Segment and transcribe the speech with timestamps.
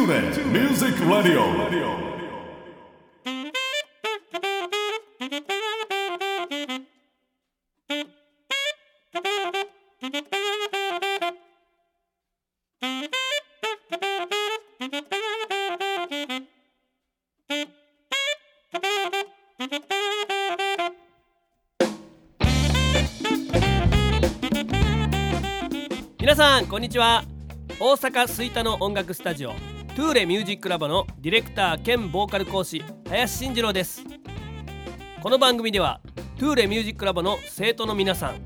[0.00, 1.44] TuneIn Music Radio.
[26.18, 27.22] 皆さんこんにちは
[27.78, 29.52] 大阪吹田の音楽スタジオ
[29.96, 34.04] トゥーレミュージックラボのディレクター兼ボーカル講師林慎次郎です。
[35.20, 36.00] この番組では
[36.38, 38.36] トゥーレミュージックラボの生徒の皆さん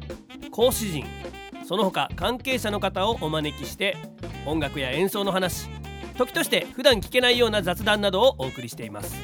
[0.51, 1.05] 講師陣
[1.69, 3.97] その他関係者の方をお招きして
[4.47, 5.69] 音楽や演奏の話
[6.17, 9.15] 時として普段聞けないような雑談などをお送りしています。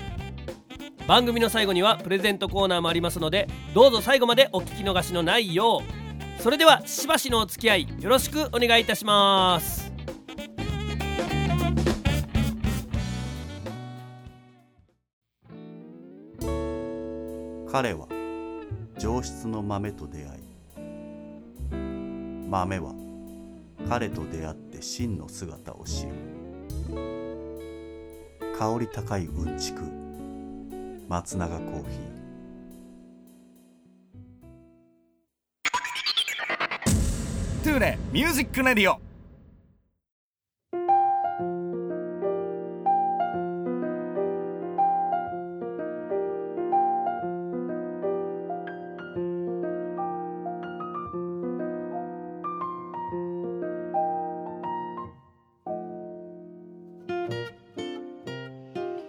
[1.09, 5.83] 番組の最後にはプレゼントコーナーもありますのでどうぞ最後までお聞き逃しのないよ
[6.39, 6.43] う。
[6.43, 9.80] それではしばしのお付き合いよろしくお願いいたします。
[17.73, 18.09] 彼は
[18.99, 20.41] 上質の豆と出会い
[22.49, 22.93] 豆は
[23.89, 26.11] 彼と出会って真の姿を知る。
[28.59, 29.83] 香り高いうんちく
[31.09, 32.21] 松永コーヒー。
[37.63, 39.10] トゥーレミュージックレディオ。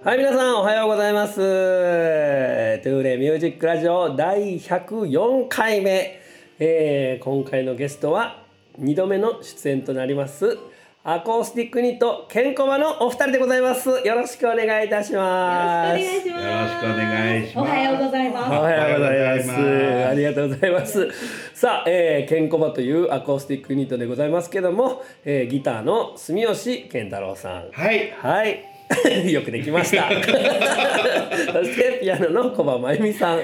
[0.03, 6.19] はい皆さんおはようございますトゥーレミュージックラジオ第104回目、
[6.58, 8.43] えー今回のゲストは
[8.80, 10.58] 2度目の出演となります
[11.03, 16.47] アコースティックニットケンコバのお二人でございますよろしくお願いいたしますよろしくお願いします。
[16.47, 17.69] よろしくお願いします。
[17.69, 18.52] おはようございます。
[18.52, 20.08] おはようございます。
[20.08, 21.09] ありがとうございます。
[21.53, 27.70] さあ、えー、ケンコバというアコースティックユニットでございますけども、えー、ギターの住吉健太郎さん。
[27.71, 28.11] はい。
[28.11, 28.70] はい。
[29.29, 30.09] よくできました。
[30.11, 33.37] そしてピアノの小葉真由美さん。
[33.37, 33.43] は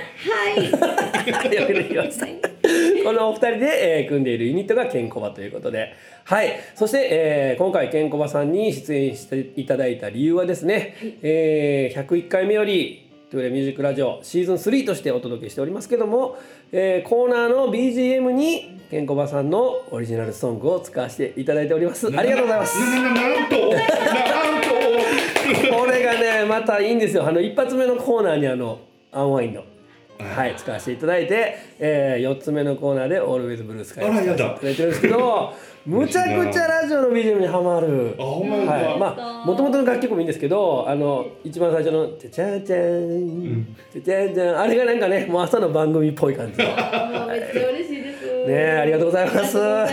[0.57, 1.53] い。
[1.55, 2.27] よくできました。
[3.03, 5.93] このお二人で、えー組んでいるユニットがケンコバということで、
[6.25, 6.53] はい。
[6.75, 16.37] そして、えー今回ケンコバさんに出演していただいた理由はですね、えー101回目よりトゥーレミュージックラジオシーズン3としてお届けしておりますけども、
[16.71, 22.07] えーコーナーの BGM にケンコバさんのオリジナルソングを使わせていただいております。
[22.07, 22.79] ありがとうございます。
[22.79, 23.79] ななんと、なん
[25.77, 27.27] これがねまたいいんですよ。
[27.27, 28.79] あの一発目のコーナーにあの
[29.11, 29.63] アンワインの
[30.19, 30.53] はい。
[30.55, 35.53] 使わせていただいて、えー、4つ目とコーナーで「オールウェイズブルースカイ」使わせていただいてるんですけど
[35.87, 38.13] むちゃくちゃラジオの BGM にはまる。
[38.19, 38.73] あほんまですか？
[38.73, 46.57] はい、まあもともとの楽曲もいいんですけどあの一番最初の「チャチャチャン」チャチャチャンあれがなんかねもう朝の番組っぽい感じ。
[46.57, 47.31] めっちゃ
[47.69, 48.17] 嬉しいです。
[48.49, 49.57] えありがとうございます。
[49.57, 49.87] 嬉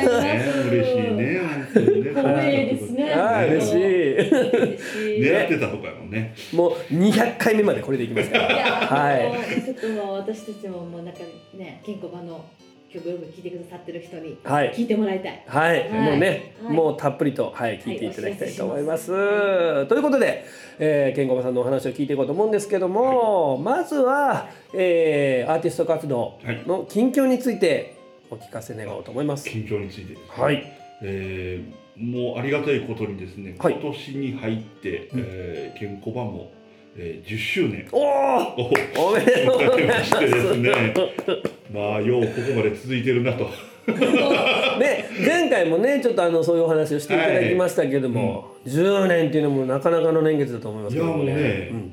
[0.85, 1.41] しいね。
[1.75, 3.15] 光栄ですね。
[3.49, 3.77] 嬉しい。
[5.23, 6.35] 狙ってたとかやもんね。
[6.53, 8.51] もう200回目までこれでいきますから。
[8.53, 9.29] や、はい。
[9.29, 11.21] もうちょっともう私たちももうなんか
[11.55, 12.45] ね、ケンコバの
[12.95, 14.73] 曲よく聴いてくださってる人にはい。
[14.75, 15.45] 聴いてもらいたい。
[15.47, 15.91] はい、はい。
[15.91, 16.77] もうね、はい。
[16.77, 17.99] もうたっぷりと、はい、聞い。
[17.99, 19.09] ていただきたいと思います。
[19.09, 20.45] ということで、
[20.79, 27.97] えー、ケンコバさんのお話を聞いていこうと思うんですけども、まずは、えー、アーティスト活動の近況について
[28.31, 29.49] お聞かせ願おうと思います。
[29.49, 30.17] 近況について。
[30.29, 30.65] はい、
[31.03, 33.75] えーもうありがたいことにですね、はい。
[33.75, 36.51] 今年に入って、えー、ケンコバも、
[36.97, 38.73] えー、10周年おお、を
[39.09, 39.95] おめでとうございま。
[40.05, 40.95] してですね、
[41.73, 43.49] まあようここまで続いてるなと。
[44.79, 51.25] ね、前回もね、ちょっとあのそういうお話をしていただきましたけども、10年っていうのもなかなかの年月だと思いますけどもね。
[51.25, 51.93] いやもうねうん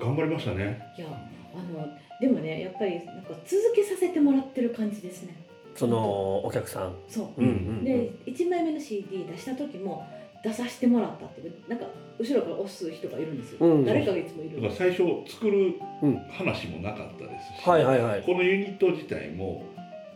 [0.00, 0.78] 頑張りましたね。
[0.96, 1.06] いや、
[1.54, 1.88] あの
[2.20, 5.34] でもね、やっぱりなんか続けさせてもらってる感じですね。
[5.74, 6.92] そのお客さん。
[7.08, 7.40] そう。
[7.40, 10.06] うんうんうんで1枚目の CD 出した時も
[10.44, 11.86] 出させてもらったってなんか
[12.18, 13.84] 後ろから押す人がいるんですよ、うん。
[13.84, 14.56] 誰かがいつもいる。
[14.56, 16.18] だから最初作るうん。
[16.30, 18.22] 話もなかったですし、はいはいはい。
[18.22, 19.64] このユニット自体も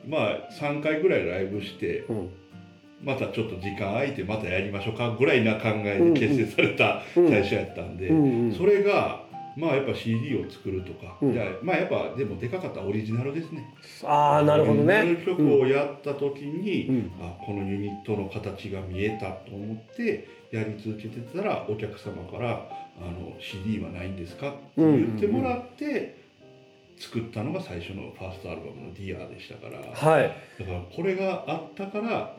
[0.07, 2.31] まあ3回ぐらいライブしてうん。
[3.03, 7.29] またちょっと時間空いてまたやりましょうかぐらいな考えで結成されたうん。
[7.29, 8.55] 最初やったんで、うんうん。
[8.55, 9.23] それが
[9.57, 13.65] まあやっぱ CD を作るとか、うんじゃあまあやっぱでもでかかったオリジナルですね。
[14.05, 15.23] ああなるほどオリジナルね。
[15.27, 22.69] 曲をやった時に、うんあこのユニットの形が見えたと思ってやり続けてたらお客様から
[23.01, 26.17] 「あの CD はないんですか?」って言ってもらって
[26.99, 30.23] 作ったのが最初のファーストアルバムの「Dear でしたからだかはい。
[30.61, 32.37] らこれがあったから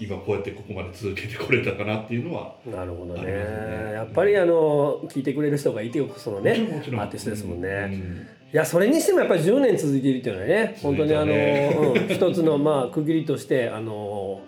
[0.00, 3.92] 今こうやってここまで続けてこれたかなっていうのはなるほどね。
[3.92, 8.26] やっぱりあの聞いてくれる人がいてこそのねアーティストですもんね、うん。
[8.52, 14.40] いやそれにしてもやっぱり10年続いているっていうのはね本当にあの、うん、 一つのまあ区切りとしてあの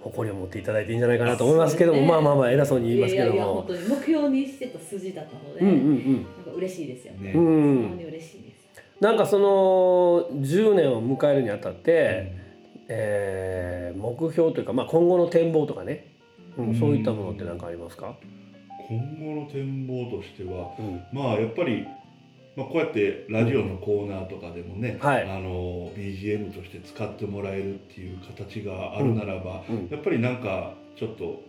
[0.00, 2.06] 誇りを持っていただいていいんじゃないかなと思いますけども、ね。
[2.06, 6.24] まあまあまあ偉そうに言いますけどいやいや本も当に目標にしてた筋だったので、うんうんなん。
[6.24, 7.28] か嬉しいですよね。
[7.28, 7.32] ね。
[7.34, 7.46] うん。
[7.46, 8.58] うん本当に嬉しいです。
[9.00, 12.47] なんかその10年を迎えるにあたって、
[12.88, 16.06] えー目標というか、まあ、今後の展望とかね、
[16.56, 16.78] うんうん。
[16.78, 18.14] そういったものって何かありますか、
[18.88, 21.02] 今後の展望としてはうん。
[21.12, 21.86] まあやっぱり、
[22.56, 25.22] まあ、こうやってラジオのコーナーとかでもね、はい。
[25.24, 29.88] あの BGM として使ってもらえるっていう形があるならば、うん。
[29.90, 31.42] やっぱりなんかちょっと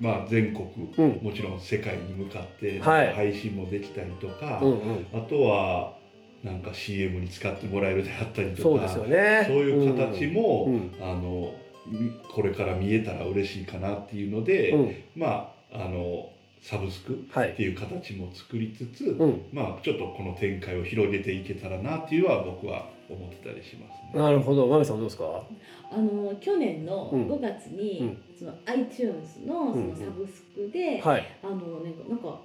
[0.00, 0.66] まあ全国、
[0.96, 1.20] うん。
[1.22, 3.12] もちろん世界に向かってはい。
[3.12, 5.99] 配信もできたりとか、うんうん、あとは
[6.42, 9.44] なんか CM に使ってもらえるであったりとかそうですよね。
[9.46, 10.74] そういう形も、うん。
[10.74, 10.92] うん。
[11.00, 11.54] あの
[11.86, 14.94] みこれから見えたら嬉しいかなっていうので、うん。
[15.16, 16.30] まああの
[16.62, 17.50] サブスクはい。
[17.50, 24.22] っていう形も作りつつ、うん、まあちょっとこの展開を広げていけたらなっていうのは僕は思ってたりしますね。
[24.22, 25.42] なるほど、まみさんどうですか？
[25.92, 27.26] あの去年のうん。
[27.28, 28.22] 5月に、うん。
[28.38, 31.26] その iTunes のそのサブスクで、はい。
[31.42, 32.40] あのなんかなんか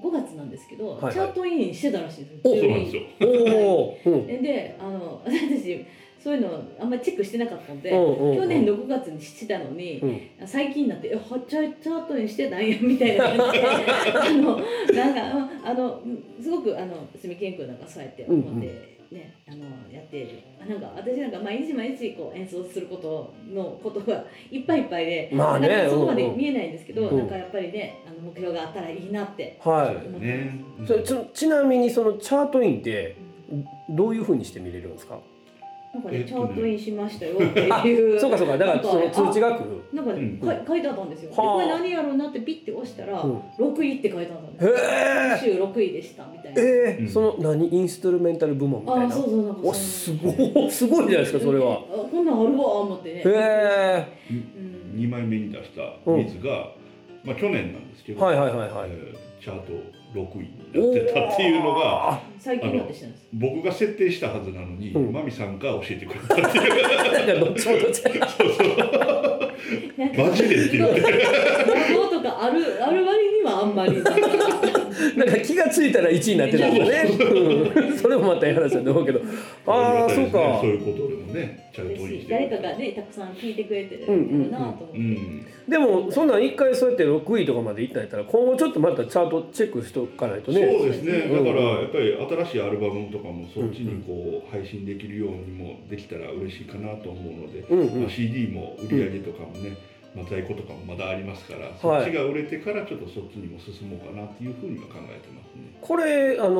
[0.00, 1.12] 5月なんですけど、はいはい。
[1.12, 2.48] チャートインしてたらしいんです。
[2.48, 2.62] およ。
[2.62, 4.26] そうなんですよ。
[4.26, 5.84] でであの 私
[6.22, 8.36] そういうのあんまりチェックしてなかったので、うんうんうん。
[8.36, 14.60] 去年の5月にしてたのに、うん、最近になって「えはチャチャートインしてないや」みたいな感じで あの
[14.94, 20.28] なんかうんあのうんすごくあのすみけんくんなんかそうやって思って、ねあのやってる
[20.60, 30.50] あなんか私なんか毎日毎日こう演奏することのことが いっぱいいっぱいで、まあねなんかそこまで見えないんですけど、うんなんかやっぱりねあの目標があったらいいなってはそうですね。
[30.82, 30.86] い。
[30.86, 33.14] それちなみにそのチャートインって
[33.90, 35.18] どういう風にして見れるんですか？
[35.94, 39.82] なんかね、チャートインしましたよっていうそうかそうか、だからその通知が来る。
[39.92, 41.30] なんかね、うんか書いてあったんですよ。
[41.30, 44.74] ではあこれ何やろうなってピッて押したら、うん6位って書いてあったんですへよ。
[45.54, 45.56] え。
[45.58, 46.62] 週6位でしたみたいな。
[46.62, 49.12] えー、うんその何インストゥルメンタル部門みたいああ、な。
[49.12, 51.72] そうそうなんかおすごいすごいじゃないですかそれは。
[51.74, 53.18] あこんなんあるわ思ってね。
[53.18, 54.06] へえ。
[54.30, 56.70] うん2枚目に出した水が、
[57.24, 58.90] まあ去年なんですけど、はいはいはいはい。
[58.90, 59.72] えーチャート
[60.14, 62.20] 6位になってたっていうのが。
[62.38, 63.28] 最近になってしたんです。
[63.32, 67.52] 僕が設定したはずなのに、うんマミさんが教えてくれたっていう
[70.18, 71.06] マジでって言って魔
[72.02, 74.02] 法とかあるある割にはあんまり。
[75.16, 77.70] なんか気がついたら1 位になってたんですよね。
[77.80, 79.20] うんそれもまたいい話だと思うけど。
[79.66, 80.70] ああ、そうかそう。
[80.70, 81.94] いうことでもねちゃんと
[82.28, 84.98] 誰かがねたくさん聞いてくれてるうんんだなと思って。
[84.98, 90.66] うんでもそんなん一回そうやって6位とかまでいったんやったら今後ちょっとまたチャートチェックしとかないとそうね。
[90.66, 99.76] ですね、うんだからやっぱり新しいアルバムとかもそっちにこう配信できるようにもできたら嬉しいかなと思うので、うんうんまあ、CD も売り上げとかもね、
[100.14, 105.78] まあ、在庫とかもまだありますから、そっちが売れてからちょっとそっちにも進もうかなっていうふうには考えてますね。
[105.80, 106.54] これあの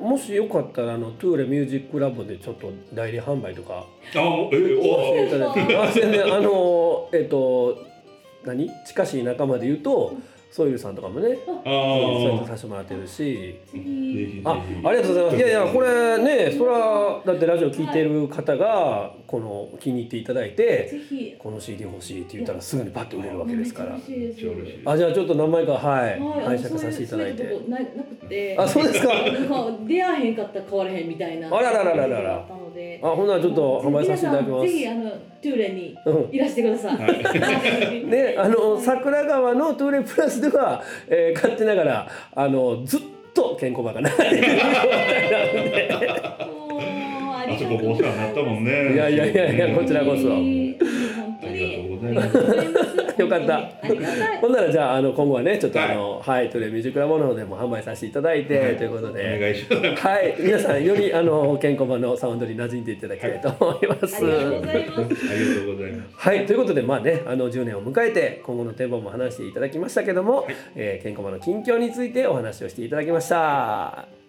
[0.00, 7.86] もしよかったらあのトゥーレミュージックラボでちょっと代理販売とかあもうえしておいただいて、あ全然あのえっと
[8.44, 10.16] 何近しい仲間で言うと
[10.50, 13.58] ソイルさんとかもねああさせてもらってるし。
[14.44, 14.52] あ、
[14.84, 15.36] ありがとうございます。
[15.36, 21.34] いやいや、これね、それはだってラジオ聞いてる方がこの気に入っていただいて、ぜひ。
[21.38, 23.94] この CD 欲しいって言ったらすぐにパッと売れるわけですから。
[23.94, 23.98] あ、
[24.94, 28.56] じゃあちょっと何枚かはい、はい、拝借させていただいて。
[28.58, 29.06] あ、そうです。
[29.06, 29.14] か？
[29.88, 31.48] 出会えへんかったら買われへんみたいな。
[31.48, 33.00] あららららららあったので。
[33.02, 34.68] あ、ほんならちょっと販売させていただきます。
[34.70, 36.96] ぜひあのトゥーレにうんいらしてください。
[36.98, 38.04] はい。
[38.04, 43.00] ね、あの桜川のトゥーレプラスでは、えー勝手ながらあのずっ
[43.32, 44.10] と健康場がな。
[44.10, 44.36] い状態
[45.88, 46.02] なん
[46.50, 46.61] で。
[47.78, 48.94] こもお世話になったもんね。
[48.94, 50.84] いやいやいやいやこちらこそありがと
[51.46, 53.02] うにございます。
[53.20, 53.70] よかった。
[54.40, 59.38] ほんならじゃああの今後はねちょっとあのはい、トゥーレミュージックラボの方でも販売させていただいて、はいということおで。
[59.38, 60.06] 願いします。
[60.06, 64.16] はい、皆さんよりあのケンコバのサウンドに馴染んでいただきたいと思います。
[64.16, 65.00] ありがとうございます。
[65.00, 66.14] ありがとうございます。
[66.16, 74.21] はい、ということでまあねあの10年を迎えて今後の展望も話していただきましたけども、えー、健康版の近況についてお話をしていただきました。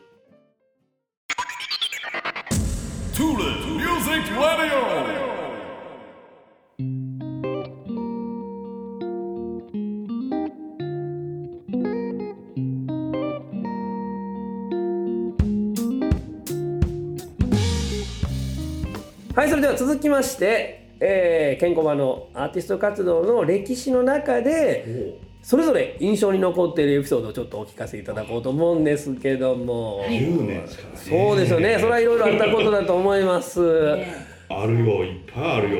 [19.35, 30.97] はいそれでは続きまして、えー、健康版のアーティスト活動の歴史の中でそれぞれ印象に残っているエピソードをちょっとお聞かせいただこうと思うんですけども、10年ですからね。
[31.27, 31.77] そうですよね。
[31.79, 33.95] それはいろいろあったことだと思います。
[33.97, 34.07] ね
[34.49, 35.79] あるよ、いっぱいあるよ。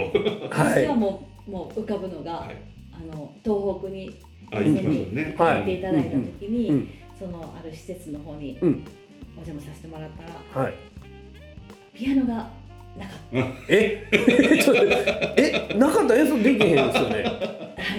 [0.50, 0.84] はい。
[0.84, 2.56] 私はもうもう浮かぶのが、はい。
[2.94, 4.12] あの東北に
[4.52, 5.36] あ行きますよね。
[5.38, 5.56] はい。
[5.56, 8.84] 行っていただいた時に、うんそのある施設の方にうん。
[9.38, 10.10] お邪魔させてもらっ
[10.54, 10.74] たらはい。
[11.94, 14.04] ピアノがなかっえ？
[14.62, 14.84] ちょっと
[15.38, 15.74] え？
[15.78, 16.16] なかった？
[16.16, 17.24] ら演奏できへんですよね。
[17.24, 17.46] た、は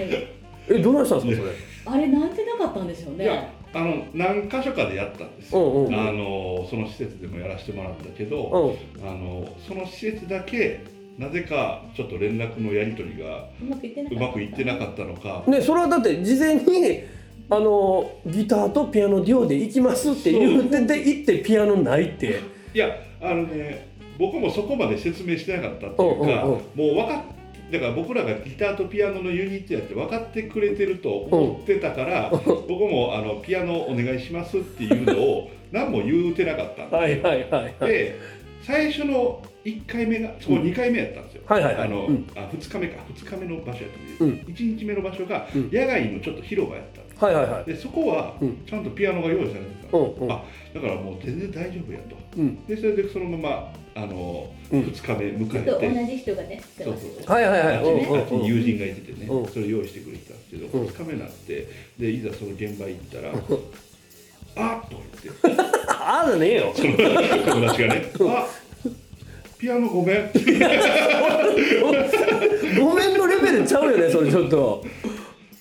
[0.05, 0.27] い、
[0.69, 1.47] えどうなんしたんですか
[1.91, 9.09] あれなんでなかったんでしょういやねあの何箇所かでやったんですよ、うんうんあのその施設でもやらせてもらったけど、それうん。
[9.09, 10.83] あのその施設だけ
[11.17, 17.03] なぜかちょっと連絡のやり取りがうまくいってなかうったまくいってなかったのか、ねそれはだって事前に
[17.49, 22.39] あのギターとピアノデュオで行きますって言ってて行ってピアノないって。
[22.73, 22.89] いや
[23.21, 26.57] あのね僕もそこまで説明してなかったっていうか、うんうん。
[26.57, 27.34] もう分かっ
[27.71, 37.23] だから僕らがギターとピアノのユニットやって分かってくれてると思ってたから、僕もあのピアノお願いしますっていうのを 何も言うてなかったんですよ。
[37.23, 37.91] はいはいはいはい。
[37.91, 38.15] で
[38.61, 41.87] 最初の1回目がそこ2回目やったんですよ、はいはいはい。
[41.87, 42.27] あの、うん。
[42.35, 43.03] あ2日目か。
[43.13, 44.53] 2日目の場所やったんで、うん。
[44.53, 45.69] 1日目の場所がうん。
[45.71, 47.65] 野外のちょっと広場やったんですはいはいはい。
[47.65, 48.63] でそこはうん。
[48.65, 50.31] ちゃんとピアノが用意されてたんです、うんうん。
[50.31, 50.43] あ
[50.73, 52.15] だからもう全然大丈夫やと。
[52.37, 52.65] うん。
[52.65, 54.81] でそれでそのままあの、うん。
[54.81, 57.33] 2日目ちょっと迎えて同じ人がねそうそう。
[57.33, 57.75] はいはいはい。
[57.77, 58.19] あっちにうんうん。
[58.19, 59.47] あっちに友人がいててね、うん。
[59.47, 60.87] それ用意してくれてたんですけど、うん。
[60.87, 63.31] 2日目になってでいざその現場行ったら
[64.57, 65.61] 「あっ!」とか言って。
[65.87, 66.73] ああじゃねえよ。
[66.75, 68.47] その友達がね「あ
[69.57, 70.39] ピアノごめん」って
[72.79, 74.83] ごめんのレベルちゃうよねそれちょっと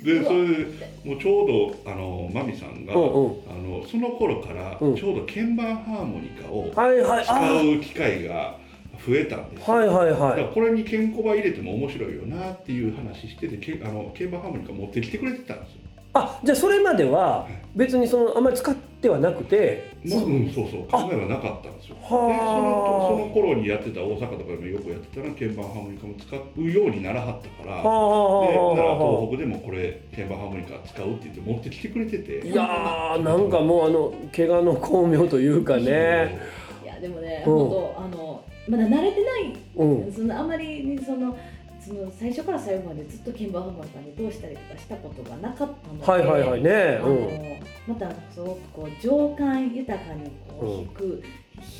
[0.04, 0.66] でそれで
[1.02, 3.30] もうちょうどあのマミさんが、うんうん。
[3.48, 4.96] あのその頃からうん。
[4.96, 7.24] ちょうど鍵盤ハーモニカをはいはい。
[7.26, 8.58] あ使う機会が
[9.06, 9.74] 増えたんですよ。
[9.74, 15.80] はいはいだかはいらこれにケンコバ入れても面白いよなっていう話しててけあの鍵盤ハーモニカ持ってきてくれてたんですよ。
[16.12, 21.96] あじゃあそれまでは別にそのあんまり使ってはなくてまあ、うん、そうそう考えはなかったんですよ。
[21.96, 27.76] でそはあのその頃にやってた大阪とかでもよくやってたら鍵盤ハーモニカも使うようにならはったから。
[27.76, 32.46] はあでならはあはあ東北でもこれ鍵盤ハーモニカ使うって言って持ってきてくれてて。
[32.46, 36.38] いやーなんかもうあの怪我の巧妙というかね
[36.82, 41.36] いやでもね、うん本当あのまだ慣れてない、うんそのあまりにその
[41.84, 51.22] その最初から最後までずっと鍵盤ハーモニカでどうしたりとかしたことがなかったので、はいはいはいねあのまたすごくこう情感豊かにこううん弾く、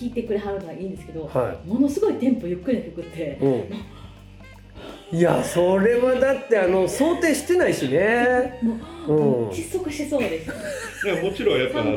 [0.01, 8.61] 弾いてくれはるのはいいんですけど、はものすごいテンポゆっくりな曲ってい、うん、いやそれはだってあの想定してないしね。
[8.63, 8.75] も
[9.09, 9.49] う、うん。
[9.49, 11.07] 窒息しそうです。
[11.07, 11.97] いやもちろんやっぱあの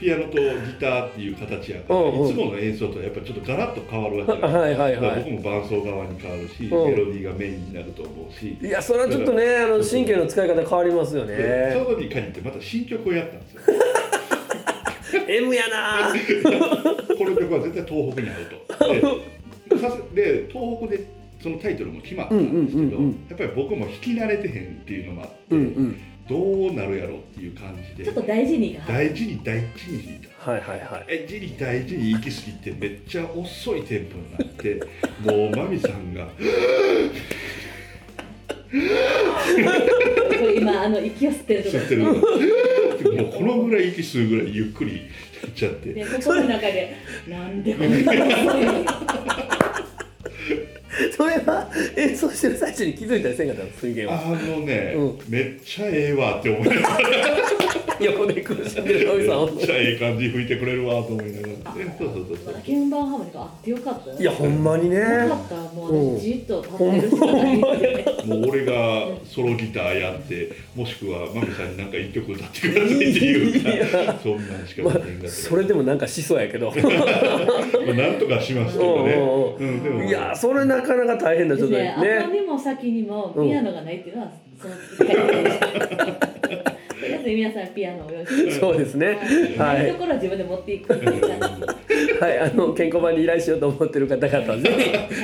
[0.00, 0.40] ピアノとギ
[0.80, 2.28] ターっていう形やから、うんうん。
[2.30, 6.68] いつもの演奏とはやっぱちょっとガラッと変わるわけだ はいはいだからはい僕も伴奏側に変わるし、うん。
[6.90, 13.60] メロディーがメインになると思うし、いやそれはちょっとねあの神経の使い方変わりますよでねそこに限ってまた新曲をやったんですよ。
[15.28, 16.10] M やな
[17.16, 18.46] この曲は絶対東北にある
[18.78, 20.14] と。
[20.14, 21.04] で東北で
[21.42, 23.26] そのタイトルも決まったんですけど、うんうんうんうん。
[23.28, 25.96] やっぱり僕も弾き慣れてへんっていうのもあって、うんうん
[26.30, 28.04] どうなるやろうっていう感じで。
[28.04, 28.78] ちょっと大事に。
[28.86, 30.50] 大事に大事に弾いた。
[30.52, 31.06] はいはいはい。
[31.08, 34.80] 大事に大事に行き過ぎてめっちゃ遅いテンポになって
[35.28, 36.32] もうマミさんがこ
[40.46, 41.76] れ今あの息を吸ってるとこ。
[41.76, 42.02] ろ吸ってる。
[42.04, 45.00] もうこのぐらい息吸うぐらいゆっくりや
[45.48, 45.92] っちゃって。
[45.92, 46.94] で心の中で
[47.28, 48.84] なんでこんな遅いの？
[51.16, 53.70] それは演奏してる最中に気づいたりせんかったの？
[53.78, 54.20] 水源は。
[54.26, 56.98] あのね、うめっちゃええわって思いながら。
[58.00, 61.74] 横で苦しんでるめっちゃええ感じ吹いてくれるわと思いながら。
[61.78, 62.54] え そうそうそうそう。
[62.54, 64.16] 鍵盤ハーモニカあってよかったよ。
[64.18, 64.98] いやほんまにね。
[65.00, 73.62] なかったらもう私じっと立ってるしかないんでもう俺がソロギターやってもしくはマミさんになんか一曲歌ってくださいっていう
[74.06, 76.72] かそんなんしかまあそれでもなんかしそうやけど。
[76.80, 79.12] まあなんとかしますけどね。
[79.12, 80.04] ううんでも。
[80.04, 81.82] いやそれなかなか大変な状態。
[81.82, 84.74] ね、後ねにも先にもピアノがないっていうのはその
[87.24, 89.18] 皆さんピアノを用意して、そうですね。
[89.56, 89.88] はない。
[89.88, 90.92] いところは自分で持っていく。
[90.92, 92.38] はい。
[92.38, 94.70] あの健康版に依頼しようと思ってる方々はぜ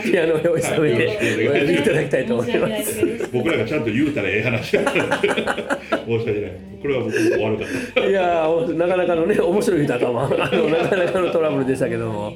[0.04, 3.30] ひピアノを用意した上でお選びいただきたいと思います。
[3.32, 6.52] 僕らがちゃんと言うたらええ話だったんで申し訳ない。
[6.80, 8.06] これは僕も悪かった。
[8.06, 12.32] いやーなかなかのね面白い歌かもあのなかなかのトラブルでしたけども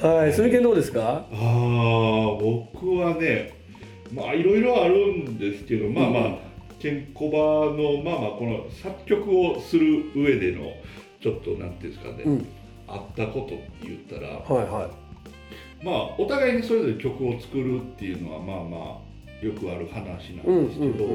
[0.00, 1.00] はいすみけんどうですか？
[1.00, 3.52] ああ僕はね
[4.14, 6.38] まあいろいろあるんですけどまあまあ
[6.78, 7.38] ケンコバ
[7.76, 10.72] のまあまあこの作曲をする上での
[11.20, 12.46] ちょっとなんていうんですかね、うん。
[12.86, 14.88] あったことって言ったらはいは
[15.82, 21.08] まあお互いにそれぞれ曲を作るっていうのはまあまあよくある話なんですけど、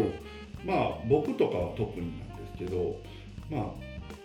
[0.65, 2.97] まあ僕とかは特になんですけど
[3.49, 3.65] まあ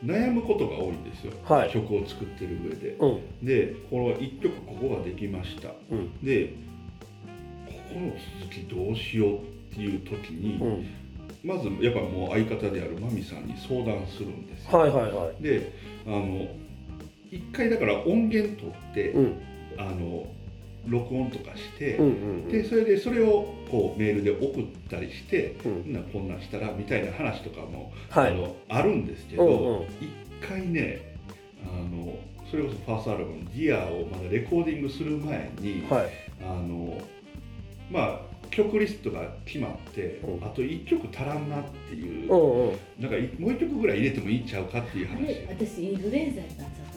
[0.05, 1.71] 悩むことが多いんですよ、はい。
[1.71, 2.97] 曲を作ってる上で。
[3.01, 3.07] う
[3.43, 3.47] ん。
[3.47, 6.19] でこの1曲ここができました、うん。
[6.25, 6.55] で
[7.67, 10.87] ここの続きどうしようっっていう時に、うん。
[11.45, 14.79] まずやっぱもう相方であるマミさんに相談するんですよ。
[14.79, 15.43] はいはいはい。
[15.43, 15.73] で
[16.07, 16.49] あの
[17.31, 19.41] 一回だから音源取って、うん。
[19.79, 20.27] あの
[20.89, 25.93] 録音とかして、うんうんでそれでそれをこうメールで送ったりして、うん。
[25.93, 28.33] なこんなんしたらみたいな話とかも、はい。
[28.33, 29.51] あのあるんですけうんうん。
[29.51, 31.17] ど一、回ね
[31.65, 32.17] あの
[32.51, 36.11] それこそファーストアルバム「Dear をまだレコーディングする前に、はい。
[36.43, 36.99] あの
[37.91, 40.45] まあ曲リストが決まって、うん。
[40.45, 42.79] あと1曲足らんなっていう、うんうん。
[42.99, 46.88] なんかいもう1曲ぐらい入れてもいいんちゃうかっていう話あれ私インフルエンザやったんちゃ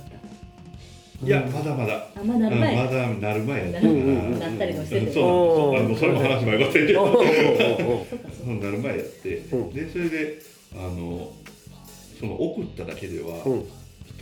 [1.24, 2.74] いやまだまだ、まなる前。
[2.74, 10.40] うんまだなる前やったから、なったりもしててそうそうあのそれも話もよかったけどうんうんうんうんそうかそうそうなる前やって、うんでそれで
[10.74, 11.32] あの
[12.20, 13.66] その送っただけでは、うん。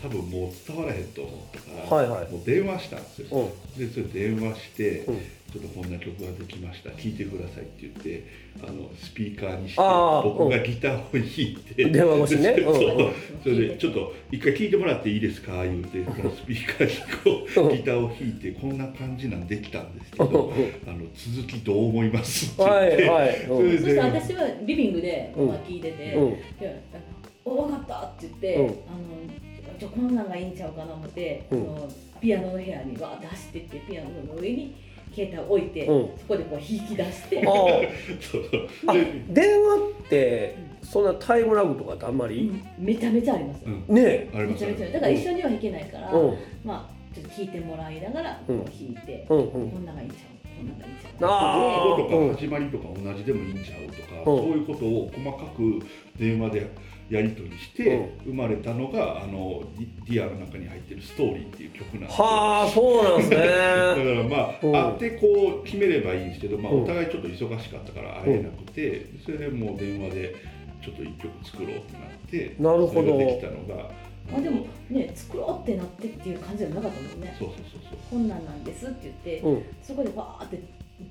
[0.01, 2.32] 多分もう伝わらへんと思ったから、はいはい。
[2.32, 3.88] もう電話したんですよ、うん。
[3.88, 6.91] でそれ電話して、うんちょっとこんな曲ができました。
[6.91, 8.24] 聴いてくださいって言って
[8.62, 9.82] あのスピーカーにして
[10.24, 12.53] 僕がギターを弾いて、電話越しね。
[12.53, 12.74] で うん。
[12.74, 13.13] そう。
[13.44, 15.63] それでちょっと一回聴いてもらっていいですか？
[15.63, 17.68] 言うてそのスピーカーにこうん。
[17.74, 20.32] うギターを弾いてこんな感じなんできたんですけうん。
[20.32, 20.53] ど
[20.88, 23.39] あの続きどう思いますって言はって、いはい。
[23.44, 23.48] うん。
[23.48, 25.48] それでそして私はリビングで、うん。
[25.48, 26.27] まあ、聞いてて「うん。
[26.29, 26.72] いや
[27.46, 28.65] お分かった」って言って、うん。
[28.65, 28.75] あの
[29.79, 31.60] じゃあこんなんがいいんちゃうかな思って、うん。
[31.60, 31.89] あの
[32.22, 34.75] ピアノの部屋にわーって走ってってピアノの上に
[35.26, 36.10] 携帯を置いて、うん。
[36.18, 37.40] そこでこう弾き出して。
[37.42, 38.44] あそう
[38.88, 42.52] あ で電話ってそんなタイムラグとかってあんまり？
[42.78, 42.86] うん。
[42.86, 43.96] めちゃめちゃあります、うん。
[43.96, 44.94] ねありますめちゃめちゃ。
[44.94, 46.38] だから一緒には弾けないから、うん。
[46.64, 49.70] まあちょっと聞いてもらいながらこう弾いて、うんうん。
[49.72, 51.30] こんなんがいいんちゃうこんなんがいいんちゃう。
[51.30, 52.38] あーこことうんか。
[52.38, 54.38] 始まりとか同じでもいいんちゃうとか、うん。
[54.38, 55.80] そういうことを細かく
[56.18, 56.68] 電話で
[57.10, 59.63] やり取りして生まれたのが、あの
[60.08, 63.38] Dear の中に入ってる「ストーリー」っていう曲なんではあそうなんですね。
[63.39, 64.72] だからまあ、うん。
[65.00, 66.84] 会ってこう決めればいいんですけど、まあ、うん。
[66.84, 70.36] お互いちょっと忙しかったから会えなくて、それでもう電話で
[70.84, 72.88] ちょっと一曲作ろうってなってなるほど。
[72.94, 73.92] それができたのが
[74.32, 77.36] あでもね作ろうってなってっていう感じじゃなかったもんね。
[77.39, 77.98] そうそうそうそう。
[78.12, 79.63] こんなんなんですって言って、うん。
[79.82, 80.60] そこでバーって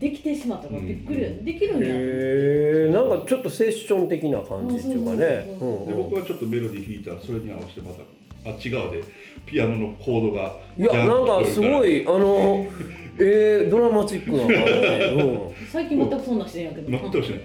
[0.00, 5.56] できてしまったからびっくり、うんできるんやへえなんかちょっとセッション的な感じっていうかね。
[5.58, 9.02] 僕はちょっとメロディー弾いたらそれに合わせてまたあっち側で
[9.46, 12.66] ピアノのコードがいやなんかすごいあの
[13.20, 15.66] えー、ドラマチックな感じで、うん。
[15.70, 16.88] 最近全くそんなんしてんやけど。
[16.88, 17.40] 全くしない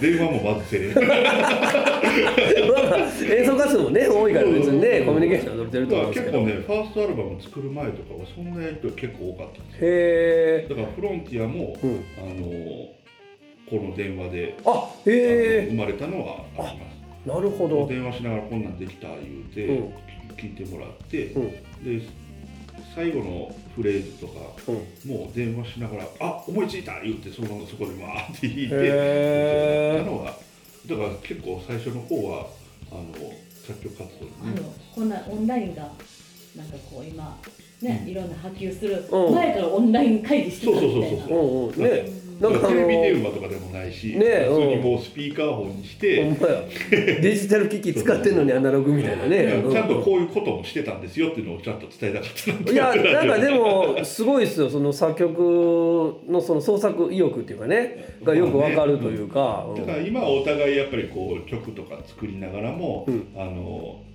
[0.00, 1.02] 電話もまずせれんま
[2.78, 6.40] あまあ演奏活動もね多いから別にねコミュニケーションは取れてると思うんですけど。
[6.40, 9.78] 結構ねファーストアルバム作る前とかはそんなやりとり結構多かったんですよ。
[9.82, 12.04] へえだからフロンティアも、うん。
[12.18, 12.98] あの
[13.68, 16.98] この電話で、ああのへ生まれたのはあります。
[17.26, 17.86] えなるほど。
[17.86, 19.94] 電話しながらこんなんできた言うて、うん。
[20.38, 21.50] 聞いてもらって、うん。
[21.84, 22.06] で
[22.94, 24.34] 最後のフレーズとか
[24.68, 25.10] うん。
[25.10, 30.36] もう電話しながら「あ思いついた!」言ってそのままそこでわーって弾いてやったのは
[30.86, 32.46] だから結構最初の方は
[32.90, 33.04] あの
[33.66, 34.36] 作曲活動にね。
[34.56, 35.90] あのこんなオンラインが
[36.56, 37.38] なんかこう今
[37.82, 38.10] ね、うん。
[38.10, 39.34] いろんな波及するうん。
[39.34, 41.66] 前からオンライン会議してたみたいな、そうそうそうう。
[41.66, 44.82] んうんねなんかあテレビの電話とかでもないし、ねえ普通にうん。
[44.82, 46.62] もうスピーカーフォンにしほて、んまや。
[47.20, 49.72] デジタル機器使ってんのにアナログみたいなね、うん。
[49.72, 54.70] ちゃんとこういうこともしてたんですよっていうのをちゃんと伝えたかったいやなんかでもすごいですよ。
[54.70, 58.18] その作曲のその創作意欲っていうかね。
[58.22, 63.28] がよくわかるというか、だから今はお互いやっぱりこう曲とか作りながらも、うん。
[63.36, 64.07] あのな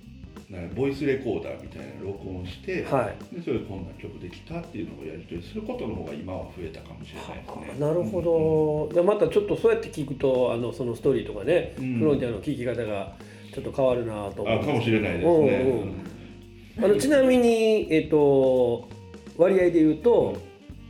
[0.74, 3.34] ボイスレコーダーみたいなの録音して、はい。
[3.34, 7.86] でそれでこんな曲できたっていうのをやり取りすることの方が今は増えたかもしれないですね。
[7.86, 11.98] なるほど、でまたちょっとそうやって聞くとあのそのストーリーとかね、うん。
[11.98, 13.14] フロンティアの聞き方が
[13.52, 15.26] ちょっと変わるなと思あかもしれないですね。
[15.26, 16.84] うんうん。
[16.84, 18.88] あのちなみに、えっと
[19.36, 20.36] 割合で言うと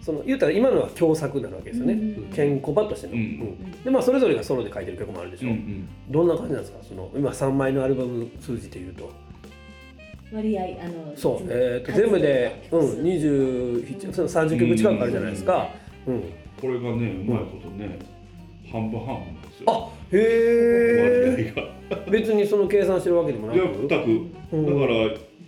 [0.01, 3.83] その言うたら今のは共作なわけですよね、うんケンコバとしての、うんうん。
[3.83, 6.79] でまあそれぞれがソロで書いてる曲もあるでしょ、うんうんどんな感じなんですか？
[6.83, 9.11] その今3枚のアルバム数字で言うと
[10.35, 15.69] 割合あのそう、えー、と全部で、うん、数27その30曲近くあるじゃないですか、
[16.07, 16.23] うん。
[16.61, 17.99] これがねうまいことね、
[18.71, 19.65] 半分半分なんですよ。
[19.69, 22.11] あへえ割合が。
[22.11, 23.59] 別にその計算してるわけでもなく。
[23.61, 23.93] 全く。
[23.93, 23.99] だ
[24.53, 24.81] うん。
[24.81, 24.95] から、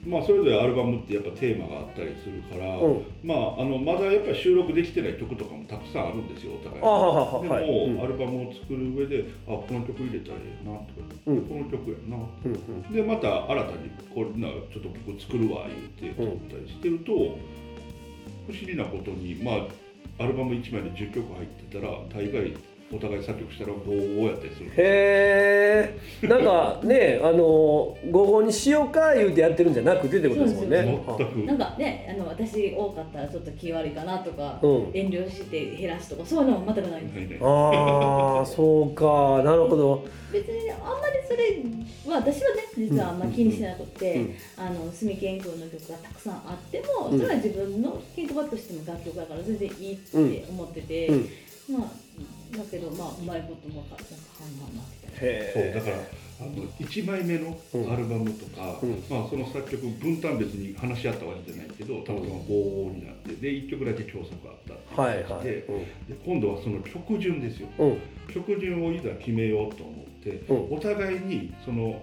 [0.07, 3.05] まあそれぞれアルバムってやっぱテーマがあったりするから、うん。
[3.25, 7.69] まああのまだやっぱり収録できてない曲とかもたくさんあるんですよお互いあはははでも、はい。
[7.69, 8.03] うん。
[8.03, 11.43] アルバムを作る上であこの曲入れたらええなとか、うん。
[11.43, 12.93] この曲やなうんうん。
[12.93, 15.67] でまた新たにこれなちょっと僕作るわ
[15.99, 22.55] 言って作ったりしてると、不思議なことにまあアルバム1枚で10曲入ってたら大概
[22.93, 24.71] お互い作曲したら5やったりする。
[24.77, 31.05] へえなんかねあの午後にしようか言うてやってるんじゃなくてってことですもんね。
[31.19, 31.37] 全く。
[31.47, 37.17] なんかねあの私多かったらちょっと気悪いかなとか、うん遠慮して減らすとかそういうのも全くないんです。
[37.17, 39.43] ないねああそうか。
[39.43, 40.05] なるほど。
[40.33, 47.19] 別にあんまりそれは私はね実はあんま気にしてなくて、うんあの住健康の曲がたくさんあっても、うん。
[47.19, 51.29] それは自分の健康バッとしての楽曲だから全然いいって思ってて、うん。
[51.69, 52.06] まあ
[52.53, 54.05] だけどまあうまいこともかなんか
[54.39, 55.07] 半々なって。
[55.19, 55.73] たりへえ。
[55.75, 56.05] そうだから
[56.39, 57.59] あの1枚目の
[57.91, 58.91] アルバムとか、うん。
[59.09, 65.19] まあ、その作曲分担別に話し合ったわけじゃないけどたまたま5になってで1曲だけ共作があったってはいはい。
[65.19, 67.69] いう感じで,、で今度はその曲順ですよ。
[67.79, 67.99] うん。
[68.33, 70.77] 曲順をいざ決めようと思って、うん。
[70.77, 72.03] お互いにその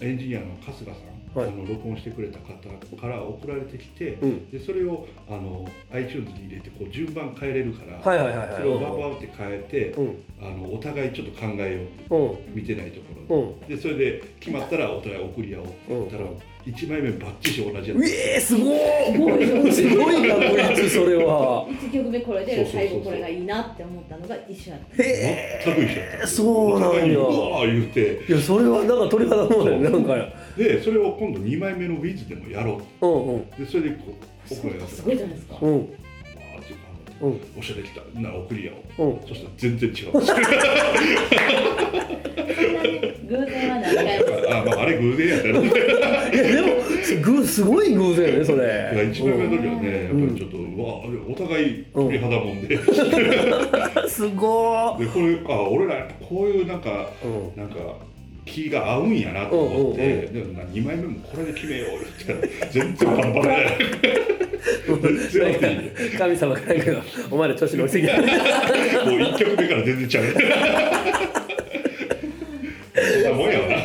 [0.00, 2.54] エンジニアの春日さん、はいあの録音してくれた方
[3.00, 4.50] から送られてきて、うん。
[4.50, 8.56] でそれをあの iTunes に入れてこう順番変えれるから、はいはいはいはい。
[8.56, 10.24] それをバンバンって変えて、うん。
[10.40, 12.54] あのお互いちょっと考えようってうん。
[12.54, 13.68] 見てないところうん。
[13.68, 16.24] ででそれで決まったらお互い送り合おうって言ったら、
[16.66, 17.98] 1枚目バッチシ同じやつ。
[17.98, 19.72] うえー、すごい。
[19.72, 21.66] すごい確率それは。
[21.68, 25.02] 1曲目これで最後これがいいなって思ったのが一緒やった。
[25.02, 26.26] へ全く一緒やった。
[26.26, 26.90] そうなんや。
[26.90, 28.00] お互いにうわー言うて。
[28.00, 30.14] えいやそれはなんか鳥肌もんねなんか
[30.56, 33.50] でそれを今度2枚目の Wiz でもやろううんうん。
[33.50, 34.14] でそれでこ
[34.50, 35.58] う送り合わせすごいじゃないですか。
[35.60, 35.70] うん。
[37.20, 37.40] うん。
[37.58, 39.10] おしゃれきたなら送り合おう。
[39.12, 39.28] うん。
[39.28, 40.12] そしたら全然違う。
[43.26, 45.68] 偶然は何回もあ、まあ、あれ偶然やったらね。
[45.68, 46.76] いやでも
[47.22, 48.90] ぐすごい偶然よねそれ。
[48.94, 50.86] 1枚目の時はねやっぱりちょっと、うわ
[51.28, 52.76] お互い鳥肌もんで、
[54.08, 55.44] すごー。
[55.46, 57.60] れあ俺らやっぱこういうなんかうん。
[57.60, 57.76] なんか
[58.46, 61.90] 気が合うんやなと思って、うんうんでもな2枚目もこれで決めよう
[62.26, 63.70] 言ったら全然バラバラや
[64.86, 64.98] 全
[65.30, 65.90] 然合ってない。
[66.18, 66.92] 神様からなんか
[67.30, 68.16] お前ら調子乗りすぎや。
[68.20, 70.24] もう1曲目から全然ちゃう。
[70.24, 70.30] そ
[73.20, 73.76] んなもんやわな。
[73.76, 73.84] 生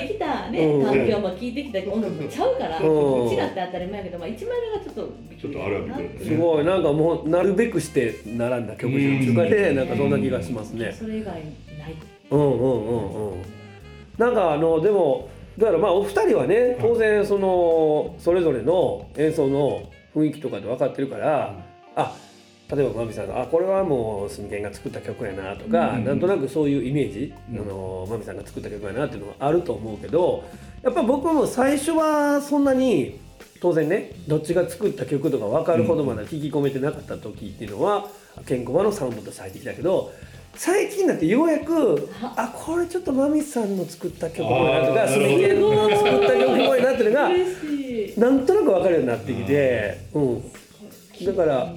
[0.00, 0.58] きてきたね。
[0.58, 0.84] うん。
[0.84, 3.26] 環境も聞いてきた音楽もちゃうからうん。
[3.26, 6.64] うちらって当たり前やけど、まあ、1枚目がちょっとちょっとあるあるくらいねすごい。
[6.64, 10.92] なんかもうなるべくして並んだ曲順っていうかねなんかそんな気がしますね。
[10.98, 11.44] それ以外ない
[12.30, 13.42] うんうんうんうん。
[14.18, 19.82] なんかあのでもだからまあお二人はね当然そのそれぞれの演奏の
[20.14, 21.54] 雰囲気とかで分かってるから
[21.94, 22.16] あ
[22.70, 27.60] 例えばマミさんが「あこれはもうスミケンが作った曲やな」とか、うんなんとなくそういうイメージ、うん。
[27.60, 30.44] あのマミさんが作った曲やなっていうのがあると思うけど
[30.82, 33.18] やっぱ僕も最初はそんなに
[33.60, 38.06] 当然ねどっちが作った曲とか分かるほどまだ聞き込めてなかった時っていうのは、
[38.46, 40.12] ケンコバのサウンドとして入ってきたけど
[40.56, 47.28] 最近になってようやくあこれちょっとマミさんの作った曲っぽいなとかあースミケンの作った曲っぽいなっていうのが
[48.30, 50.42] なんとなく分かるようになってきて、うん、
[51.26, 51.72] だから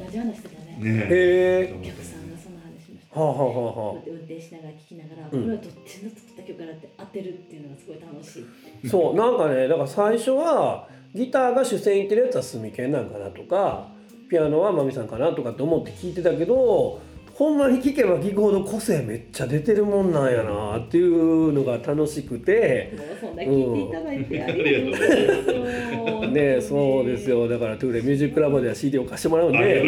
[0.80, 1.08] ね。
[1.10, 1.76] え。
[1.78, 5.42] お客さんがその話しましたはあはあはあ運転しながら聴きながら、うん。
[5.44, 8.46] これはどっちの作った曲かなって当てるっていうのがすごい楽しい。
[8.86, 13.90] あそうなんかねだから最初はギターが主戦いってるやつはスミケンなんかなとか
[14.30, 17.02] ピアノはマミさんかなとかって思って聞いてたけど
[17.40, 22.94] ほんまに聴けば聴くほど個性めっちゃ出てるもんなんやなっていうのが楽しくて。
[22.98, 26.32] もうそんな聞いていただいてありがとうございます。
[26.32, 27.48] ねそうですよ。
[27.48, 29.82] だからトゥーレミュージックラボでは CD を貸してもらうんで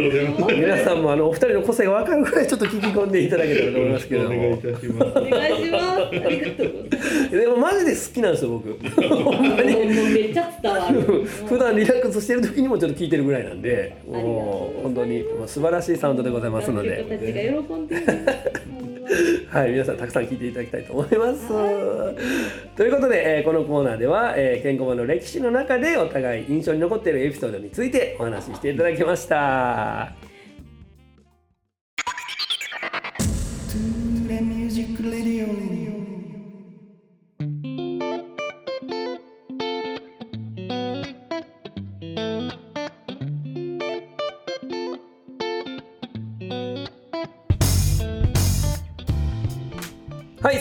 [0.55, 5.11] 皆さんもあのお二人の個性が分かるぐらいちょっと聞き込んでいただけたらと思いますけれどお願いいもたします。
[5.11, 5.99] お願いします。
[5.99, 9.09] ありがとうございますでもマジで好きなんですよ僕。
[9.09, 9.75] ほんまに
[10.13, 11.01] めっちゃ伝わる。
[11.49, 13.97] 普段リラックスしてる時にもちょっと聞いてるぐらいなんで。
[14.07, 17.95] もう本当に素晴らしいサウンドでございますのでが喜んで
[19.49, 21.47] はい皆さんたくさん聞いていただきたいと思います。
[22.75, 30.31] ということで、えーこのコーナーでは、えー、ケンコバの歴史の中でお互い印象に残っているエピソードについてお話ししていただきました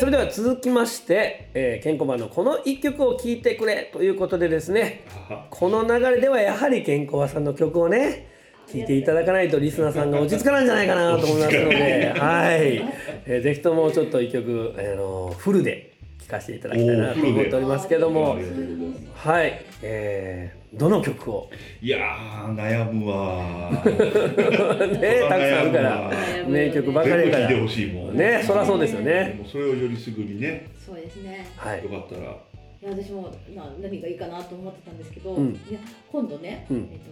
[0.00, 5.04] それでは続きまして、えー、ケンコバのこの1曲を聴いてくれということでですね
[5.50, 8.26] この流れではやはりケンコバさんの曲をね
[8.66, 12.60] 聴いていただかないとリスナーさんが落ち着かないんじゃないかなと思いますので、はい、
[13.26, 15.89] えーぜひともちょっと1曲、あのフルで
[16.30, 18.36] かせていただきたいなと思っておりますけども
[19.14, 21.50] はい、えーどの曲を？
[21.82, 23.42] いやー悩むわ
[23.82, 26.10] ねたくさんあるから
[26.46, 27.48] 名曲ばかりやから。
[27.48, 28.16] 全部聞いてほしいもん。
[28.16, 30.68] ねそりゃそうですよでねもそれをよりすぐにね。
[30.78, 31.44] そうですね。
[31.56, 31.82] はい。
[31.82, 32.22] よかったら。
[32.22, 35.48] いや私もな何がいいかなと思ってたんですけど、うん。
[35.68, 35.80] いや
[36.12, 36.88] 今度ね、うん。
[36.92, 37.10] えっと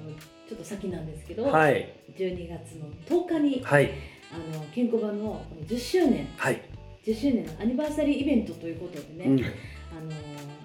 [0.49, 1.89] ちょっと先なんですけど、はい。
[2.17, 3.91] 12月の10日にはい。
[4.31, 6.61] あの健康版のこの10周年はい、
[7.09, 9.41] 10周年のアニバーサリーイベントということでね、うん。
[9.41, 10.13] あの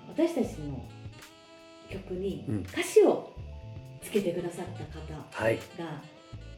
[0.09, 0.83] 私たちの
[1.89, 2.55] 曲にうん。
[2.69, 3.31] 歌詞を
[4.01, 6.01] つけてくださった方はい、が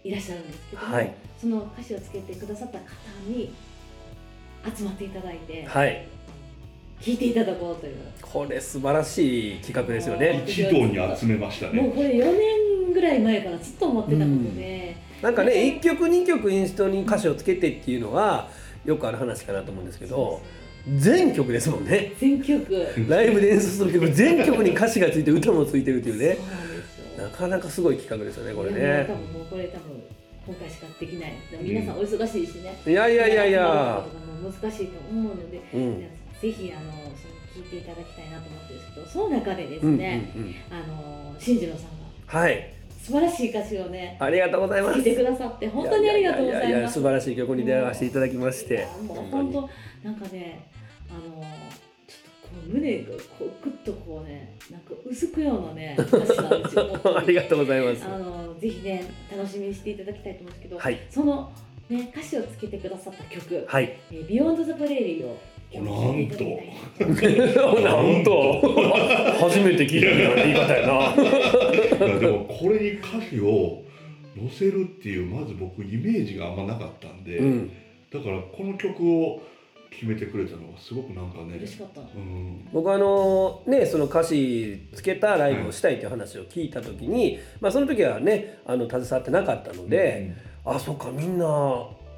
[0.03, 1.13] いらっしゃるんですけども、はい。
[1.39, 2.85] その歌詞をつけてくださった方
[3.27, 3.53] に
[4.75, 6.07] 集まっていただいてはい、
[6.99, 7.95] 聴いていただこうという。
[8.21, 10.43] これ素晴らしい企画ですよね。
[10.47, 11.79] 一堂に集めましたね。
[11.79, 12.37] もうこれ4
[12.85, 18.49] 年ぐらい前からずっと思ってたことで、なんかね、1曲2曲インストに歌詞をつけてっていうのは
[18.85, 20.41] よくある話かなと思うんですけど、
[20.97, 22.13] 全曲ですもんね。
[22.19, 22.65] 全曲。
[23.07, 26.37] ライブで演奏する曲全曲に歌詞がついて歌もついてるっていうね。
[27.17, 29.05] なかなかすごい企画ですよねこれね。
[29.07, 30.03] 多分もうこれ多分
[30.45, 31.33] 今回しかできない。
[31.61, 34.05] 皆さんお忙しいしね、いやいやいやいや。
[34.41, 35.99] も難しいと思うので、うん。
[36.39, 37.11] ぜひあのその
[37.55, 40.55] 聞いていただきたいなと思ってるんですけどその中でですうんうんね、うん。
[40.69, 42.39] あの新次郎さんが。
[42.39, 42.74] はい
[43.05, 44.97] 素晴らしい歌詞をねありがとうございます。
[44.97, 49.69] 聞いてくださって本当にありがとうございやややます素晴らしい曲に出会わせていただきましてもう本当
[50.03, 50.67] なんかね
[51.11, 51.43] あの
[52.07, 53.05] ちょっとこう胸が
[53.37, 56.99] こうグッとこうねなんか薄くようなね歌詞なんですよ。
[57.15, 58.03] ありがとうございます。
[58.05, 60.99] あのぜひね楽しみにしていただきたいと思うんですけど、はい。
[61.11, 61.51] その
[61.89, 65.37] ね歌詞をつけてくださった曲はい「えービヨンドザプレイリーを
[65.77, 66.43] 今日聴いて
[66.95, 68.61] いただきたいなんと。
[69.39, 70.93] 初めて聞いたような言い方やな。
[71.13, 73.83] いやでもこれに歌詞を
[74.37, 77.71] 載せるっていうまず僕イメージがあんまなかったんで、うん。
[78.11, 79.41] だからこの曲を
[79.91, 82.01] 決めてくれたのがすごくなんかね嬉しかった。
[82.01, 82.67] うん。
[82.73, 90.35] 僕あのねその歌詞つけたライブをしたいという話を聞いた時に、まあ、その時はねあの携わってなかったので、
[90.65, 91.45] あそっかみんな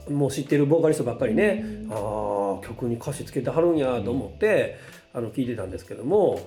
[0.10, 4.78] もう知ってるボーカリストばっかりね、うんああ曲に歌詞つけてはるんやと思って、
[5.14, 6.40] あの聞いてたんですけども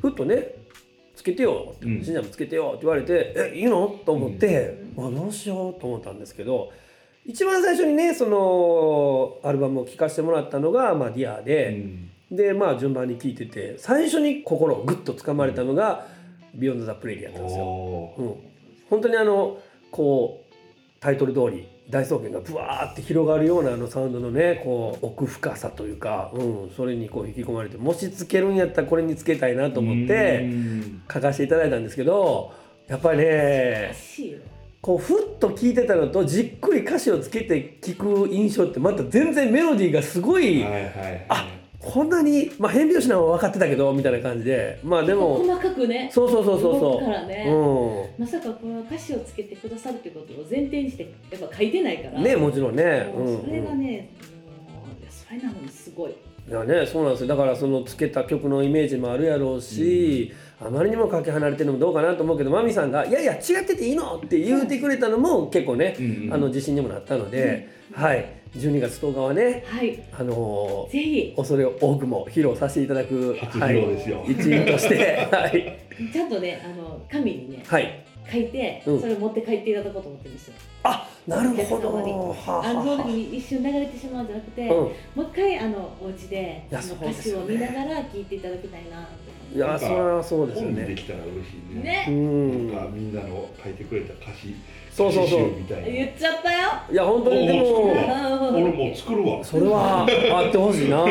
[0.00, 0.54] ふっとね
[1.16, 6.70] 「つけてよ」ってうん「しんちゃんもつけてよ」って言われて「えいいの?」と思って、あどうしようと思ったんですけど
[7.26, 12.10] 一番最初にねそのアルバムを聴かせてもらったのが「まあ、 Dear うで、ん。
[12.30, 16.06] でまあ順番に聴いてて最初に心をグッと掴まれたのが
[16.54, 18.14] 「Beyond the Prairie」やったんですよ。
[18.18, 18.34] うん、
[18.88, 19.58] 本当にあの
[19.90, 20.54] こう
[21.00, 31.02] タイトル通り大草原がブワーって広がるようなあのサウンドのねこう奥深さというか、うん、それにこう引き込まれてもしつけるんやったらこれにつけたいなと思ってうん。
[31.12, 32.54] 書かせていただいたんですけど
[32.86, 33.94] やっぱりね
[34.80, 41.26] こうふっと聞いてたのとじっくり歌詞をつけて聞く印象ってまた全然メロディーがすごい、はいはいはい。
[41.28, 44.78] あこんなに、まあ、変拍子なのは分かってたけどみたいな感じで。
[44.84, 45.36] まあでも。
[45.36, 46.10] 細かくね。
[46.12, 46.98] そうそうそうそう動そう。
[46.98, 48.24] くからね、うん。
[48.24, 52.20] まさかこの歌詞をつけてくださるということを前提にしてやっぱ書いてないから。
[52.20, 53.40] ねもちろんね、うん。
[53.42, 56.10] それがうん、ね、もういやそれなのにすごい。
[56.10, 57.28] いやねそうなんですよ。
[57.28, 66.34] だからそのつけた曲のイメージもあるやろうし、あまりにもかけ離れてるのもどうかなと思うけどマミさんが「いやいや違ってていいの?」って言うてくれたのも結構ね、うんうん。
[66.34, 70.02] あの自信にもなったので、はい12月10日はねはい。
[70.12, 71.34] あのーぜひ。
[71.36, 74.20] 恐れ多くも披露させていただく初披露ですよ。
[74.20, 75.78] はい、一員として はい、
[76.12, 79.00] ちゃんとねあの紙にねはい、書いて、うん。
[79.00, 80.54] それを持って帰っていただこうと思ってるんですよ。
[80.82, 81.90] あなるほど。
[81.90, 82.72] あはああ。
[82.72, 84.90] の時はに一瞬流れてしまうんじゃなくて、あもう
[85.22, 86.82] 一回あのお家ででね。
[87.02, 89.08] 歌詞を見ながら聞いていただきたいな
[89.54, 91.82] いやそれはそうですよ本にでねきたら嬉しいね。
[91.82, 92.04] ね。
[92.08, 92.72] うん。
[92.74, 94.54] なんかみんなの書いてくれた歌詞
[94.90, 95.38] そうそうそう。
[95.40, 95.88] 詩集みたいな。
[95.88, 96.58] 言っちゃったよ。
[96.90, 99.44] いや本当にでおもー俺もう作るわ。
[99.44, 101.04] それはあってほしいな。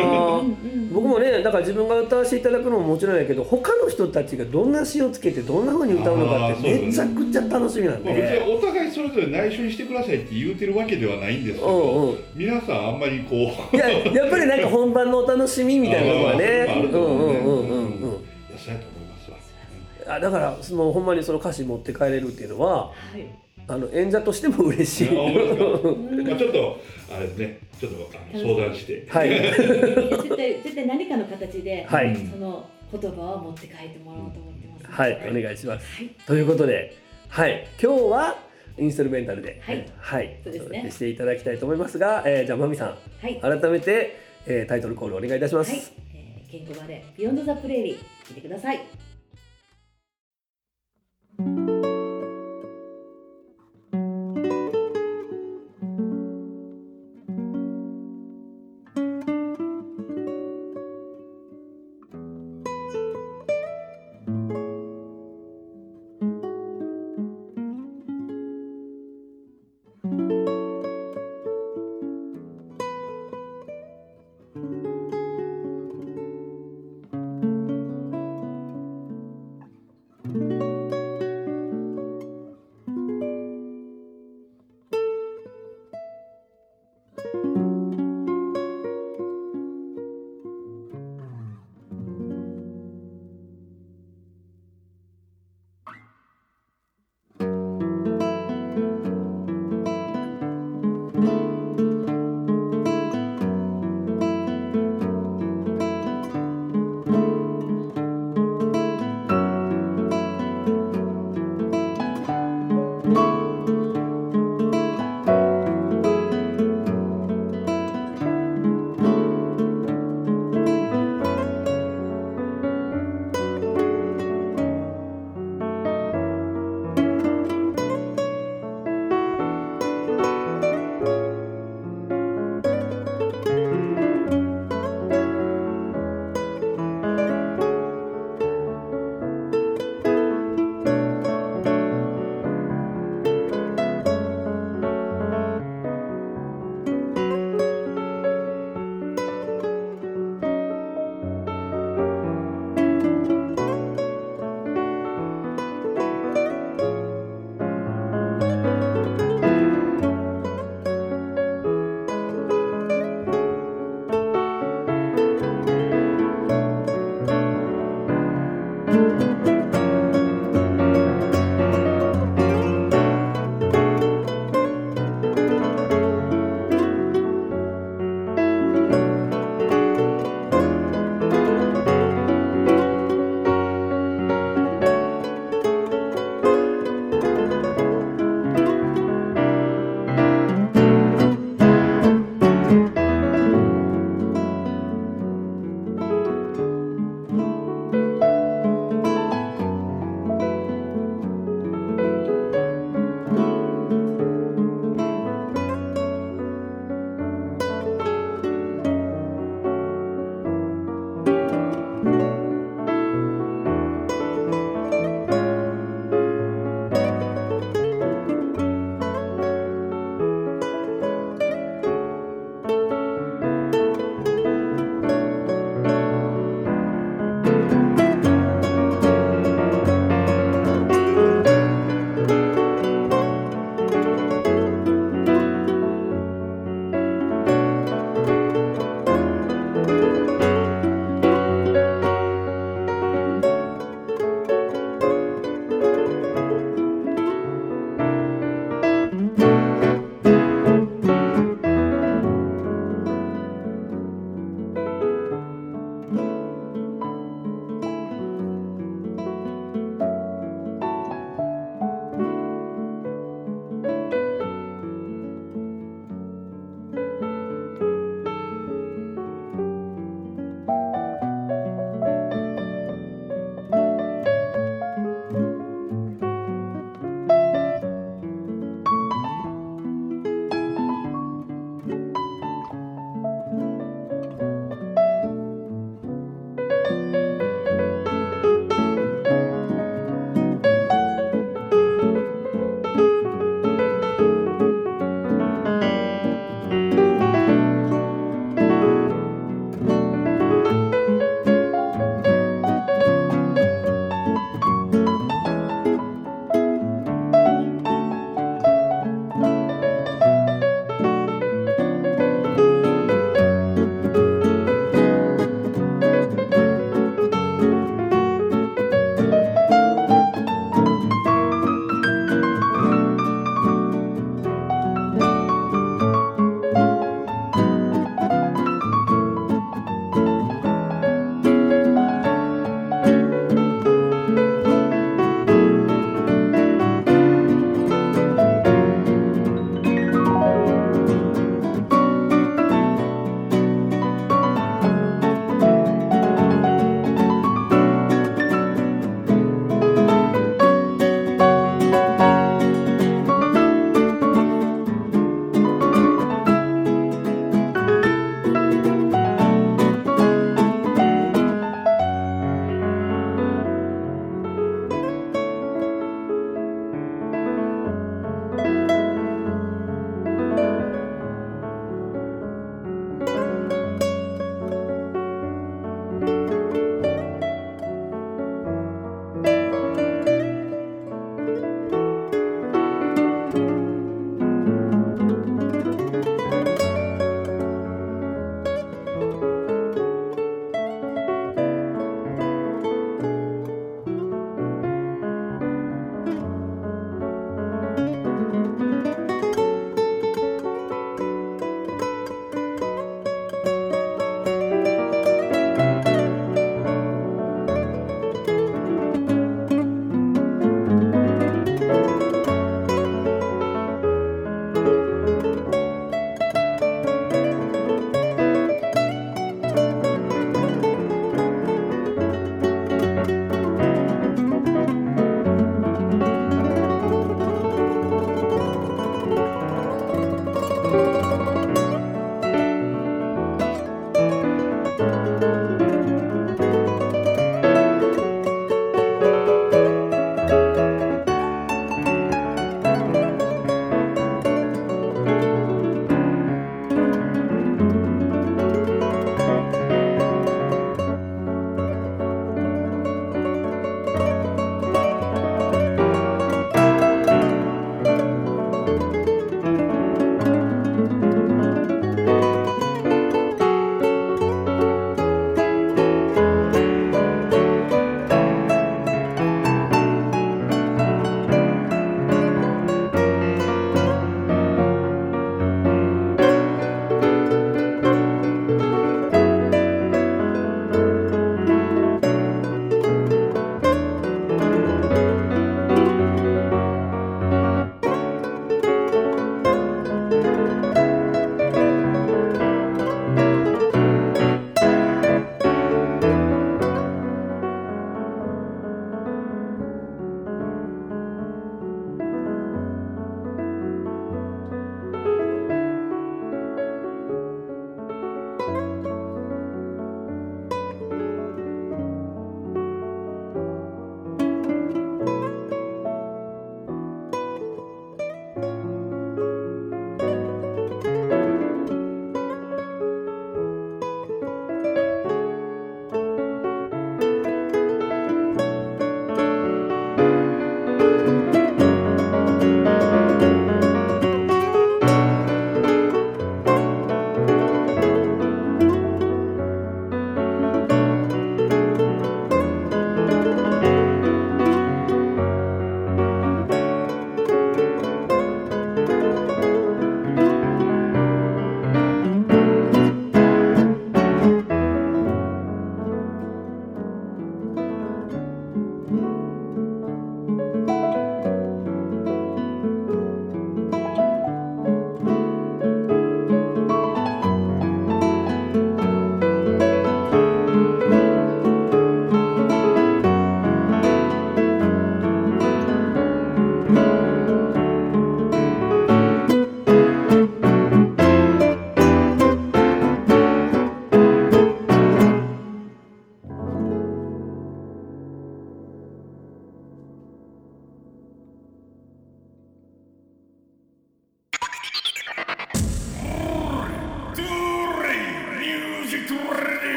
[0.91, 12.17] 僕もねだから自分が歌わせていただくのももちろんやけど他の人たちがどんな詩をつけてどんな風に歌うのかってめちゃくちゃ楽しみなんまあ、別で、にお互いそれぞれ内緒にしてくださいって言うてるわけではないんですけうど、んうん。
[12.35, 13.35] 皆さんあんまりこ
[13.71, 13.75] う。
[13.75, 16.45] いややっぱりなんか本番のお楽しみみたいなのがね。
[16.67, 18.09] うんうんうんうんうん。
[18.09, 23.25] いやそうやと思いますわ、あだからそのほんまにその歌詞持って帰れるっていうのははい
[23.69, 25.09] あの演者としても嬉しい。
[25.13, 26.81] まあ、ちょっと
[27.15, 27.59] あれですね。
[27.79, 29.05] ちょっとあの相談して。
[29.07, 29.29] はい。
[29.29, 32.15] 絶対絶対何かの形で、はい。
[32.15, 34.83] その言葉を持って帰ってもらおうと思ってます。
[34.83, 35.97] のではいお願いします。
[35.97, 36.09] はい。
[36.25, 36.95] ということで
[37.27, 37.67] はい。
[37.81, 38.39] 今日は
[38.79, 39.85] インストルメンタルではい。
[39.97, 40.37] はい。
[40.43, 40.65] そうですね。
[40.65, 43.39] お届けしていただきたいと思いますが、えーじゃあまゆみさんはい。
[43.39, 44.15] 改めて、
[44.47, 45.81] えータイトルコールお願いいたします、はい、
[46.15, 47.95] えー、ケンコバで Beyond the Prairie
[48.27, 48.79] 聞いてください「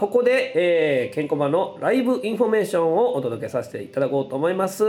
[0.00, 4.84] ここで、えー、ケンコバのライブインフォメーションをお届けさせていただこうと思います。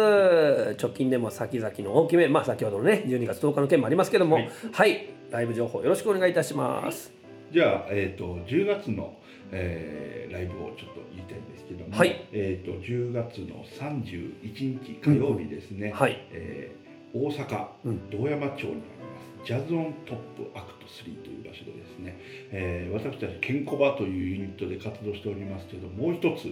[0.80, 4.41] 直近でも先々の大きめまあ先ほどのね12月10日の件もありますけどもは
[4.74, 4.91] はい。
[4.91, 4.97] い、
[5.32, 7.14] ライブ情報よろしくお願いいたします。
[7.51, 9.16] じゃあ、えー、と10月の、
[9.51, 12.28] えーライブをちょっと言いたいんですけども、はい。
[12.34, 16.18] えー、と10月の31日火曜日ですね、はい。
[16.32, 16.86] えー
[17.18, 18.10] 大阪うん。
[18.10, 18.76] 堂山町にありま
[19.14, 19.14] す
[19.46, 22.18] ジャズオントップアクト3という場所でですね、
[22.52, 26.52] えー私たちケンコバというユニットで活動しておりますけどもう一つ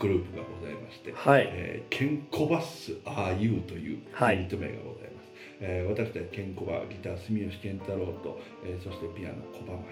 [0.00, 1.46] グループがございまして、はい。
[1.50, 9.82] えーケンコバッス RU というユニはいット名がございます、えー私たちケンコバギター住吉健太郎と、えーそしてピアノ小葉真由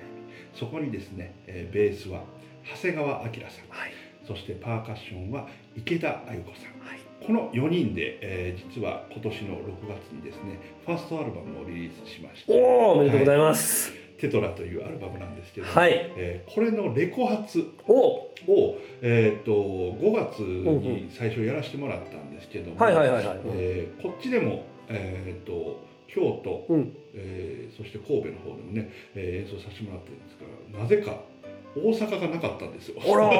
[0.53, 0.59] 美。
[0.59, 2.24] そこにですね、えーベースは
[2.64, 3.30] 長谷川明さん。
[3.68, 3.93] はい。
[4.26, 6.80] そしてパーカッションは池田あゆ子さん。
[6.87, 15.93] はいこの4人で、えー実は今年の6月にですねファーストアルバムをリリースしましておおおめでとうございます、テトラというアルバムなんですけど、はい。
[16.16, 17.95] えーこれのレコ発お
[18.47, 26.97] を、えー、と5月に最初やらせてもらったんですけども、はいはいはいはい、えーこっちでも、えー、と京都、うん。
[27.14, 31.16] えーそして神戸の方でもね、えー演奏させてもらってるんですがなぜか
[31.75, 33.01] 大阪がなかったんですよ。
[33.01, 33.31] あら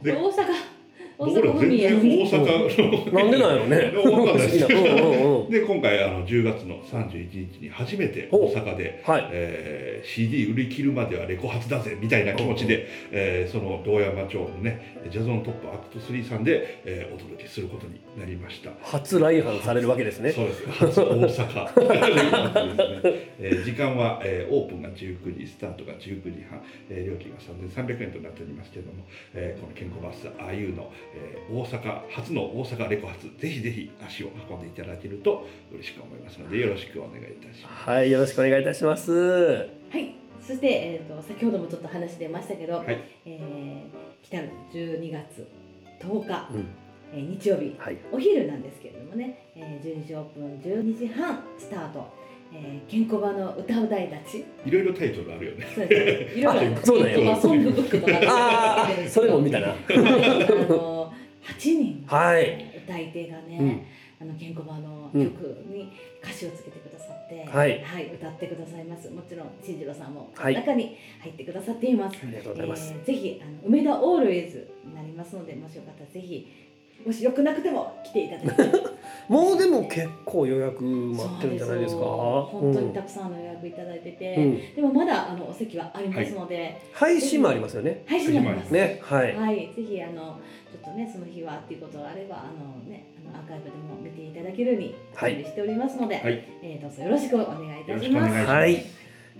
[0.00, 0.02] ー。
[0.04, 0.36] で大阪。
[0.36, 0.85] 大
[1.18, 3.92] 僕ら阪全然大阪のなんでなんやろね。
[3.96, 4.58] わかんないです。
[5.50, 9.28] で今回あの10月の31日に初めて大阪で、はい。
[9.32, 18.70] えー CD 売り切るまではレコ発だぜみたいな気持ちで、えーその堂山町のねジャズオントップアクト3さんで、えーお届けすることになりました。
[18.82, 20.30] 初来阪されるわけですね。
[20.32, 20.66] そうです。
[20.70, 21.74] 初大阪。
[21.74, 26.60] ということですね、えー時間は、えーオープンが19時スタートが19時半、
[26.90, 27.38] えー料金が
[27.86, 29.04] 3300円となっておりますけれども、
[29.34, 37.88] えーこの健康バス RU の、えー大阪初の大阪レコ発ぜひぜひ足を運んでいただけると嬉しく思いますのでよろしくお願いいたします。
[37.90, 39.12] はいよろしくお願いいたします。
[39.12, 39.66] は
[39.98, 40.14] い。
[40.40, 42.98] そして、えー、と先ほどもちょっと話出ましたけど、はい。
[43.24, 45.46] えー来たる12月
[46.00, 46.66] 10日、うん。
[47.14, 47.98] えー日曜日はい。
[48.10, 52.12] お昼なんですけれどもね、えー、12時オープン12時半スタート、
[52.56, 54.44] えー、ケンコバの歌う大たち。
[54.64, 55.66] いろいろタイトルあるよね。
[56.34, 59.68] いろいろあそうなんやケンコバソングブックとかそれも見たな。
[59.68, 61.12] はいあの
[61.46, 62.82] 8人はい。
[62.84, 63.82] 歌い手がね、うん。
[64.18, 65.92] あのケンコバのうん曲に
[66.22, 67.84] 歌詞をつけてくださって、はい。
[68.14, 69.10] 歌ってくださいます。
[69.10, 70.54] もちろん進次郎さんもはい。
[70.54, 76.46] 中に入ってくださっています、ありがとうございます、えーぜひあの梅田オールウェイズになりますのでもしよかったらぜひ
[77.04, 78.86] もしよくなくても来ていただいて。
[79.28, 82.02] もうでも結構予約待ってるんじゃないですか？
[82.04, 84.42] 本当にたくさんの予約いただいてて、うん。
[84.42, 88.02] うんでもまだあのお席はありますので、配信もありますよね。
[88.06, 88.70] 配信もあります。
[88.70, 89.00] ね。
[89.02, 95.32] はい、はい、ぜひあのちょっとねその日はっていうことがあればあのねあのアーカイブでも見ていただけるようにはい。
[95.34, 96.44] 準備しておりますので、はい。
[96.62, 98.46] えーどうぞよろしくお願いいたします。
[98.46, 98.84] はい、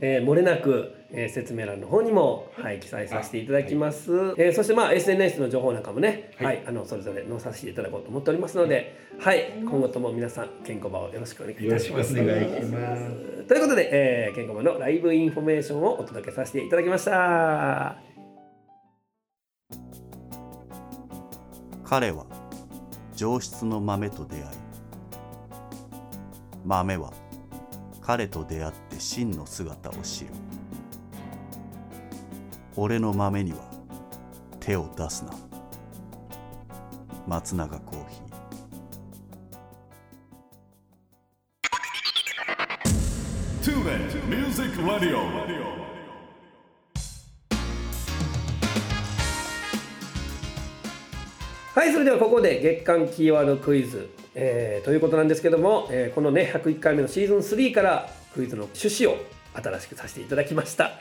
[0.00, 12.16] えー、漏れなく、えー、説明欄の方にも、はい、記載させていただきます、えーそしてまあ SNS の情報なんかもね、は、はいいあのそれぞれ載させていただこうと思っておりますので、はい、今後とも皆さん健康場をよろしくお願いいたします。
[12.16, 12.64] よろしくお願い。
[12.64, 17.96] しますということで、えー、健康場のライブインフォメーションをお届けさせていただきました。
[21.84, 22.26] 彼は
[23.14, 24.44] 上質の豆と出会い
[26.64, 27.12] 豆は
[28.02, 30.30] 彼と出会って真の姿を知る
[32.78, 33.58] 俺の豆には
[34.60, 35.32] 手を出すな。
[37.26, 38.26] 松永コーヒー。
[43.62, 45.46] Tune in Music Radio.
[51.74, 59.16] はい、それではここで月間キーワードクイズ、えーということなんですけども、えーこのね101回目のシーズン3からクイズの趣旨を
[59.62, 60.92] 新しくさせていただきました、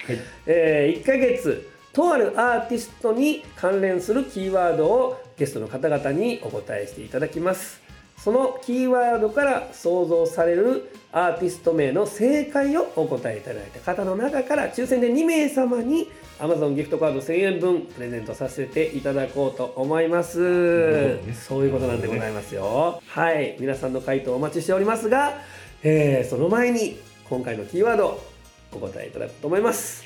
[0.45, 7.85] え1ヶ月とあるアーティストに関連するキーワードをゲストの方々にお答えしていただきます。
[8.17, 21.33] そのキーワードから想像されるアーティスト名の正解をお答えいただいた方の中から抽選で2名様に Amazon ギフトカード1000円分プレゼントさせていただこうと思います、ね。
[21.33, 23.01] そういうことなんでございますよ。
[23.07, 23.55] はい。
[23.59, 25.39] 皆さんの回答お待ちしておりますが、
[25.83, 26.99] えーその前に
[27.29, 28.34] 今回のキーワード
[28.75, 30.03] お答えいただこうと思います。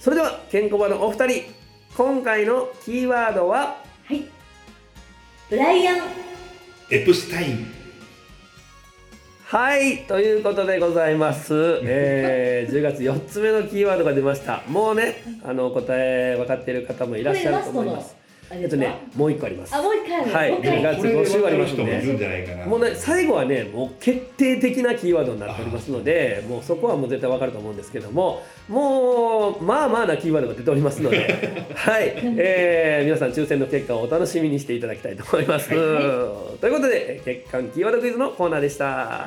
[0.00, 1.42] それではケンコバのお二人
[1.96, 3.82] 今回のキーワードは？
[4.04, 4.24] はい、
[5.48, 5.98] ブライアン。
[6.90, 7.66] エプスタイン。
[9.46, 14.62] はいということでございます、 えー10月4つ目のキーワードが出ました。
[14.68, 18.16] もうねあのお答え分かっている方もいらっしゃると思います
[18.62, 19.74] えっとねもう一個あります。
[19.74, 20.32] あもう一回ある。
[20.32, 20.50] はい。
[20.50, 20.78] もう一回。
[20.78, 21.76] 2月これで5週ありますん
[22.18, 22.64] で。
[22.66, 31.18] もうね最後はねもう決定的なキーワードになっておりますのでもうそこはもう絶対わかると思うんですけどももうまあまあなキーワードが出ておりますので
[31.74, 39.26] はい、えー皆さん抽選の結果をお楽しみにしていただきたいと思います、ということで月間キーワードクイズのコーナーでした、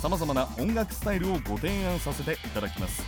[0.00, 3.02] さまざまな音楽スタイルをご提案させていただきます。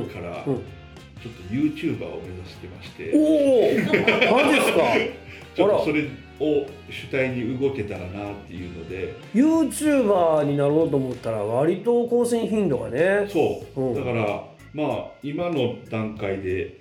[0.00, 0.54] から、うん。
[0.54, 3.12] ちょっと YouTuber を目指してまして。
[3.14, 4.82] おお、マジですか？
[5.54, 6.04] ちょっとそれ
[6.40, 9.12] を主体に動けたらなっていうので。
[9.34, 13.26] YouTuber になろうと思ったら割と更新頻度がね。
[13.28, 13.94] そう、うん。
[13.94, 16.76] だからまあ今の段階で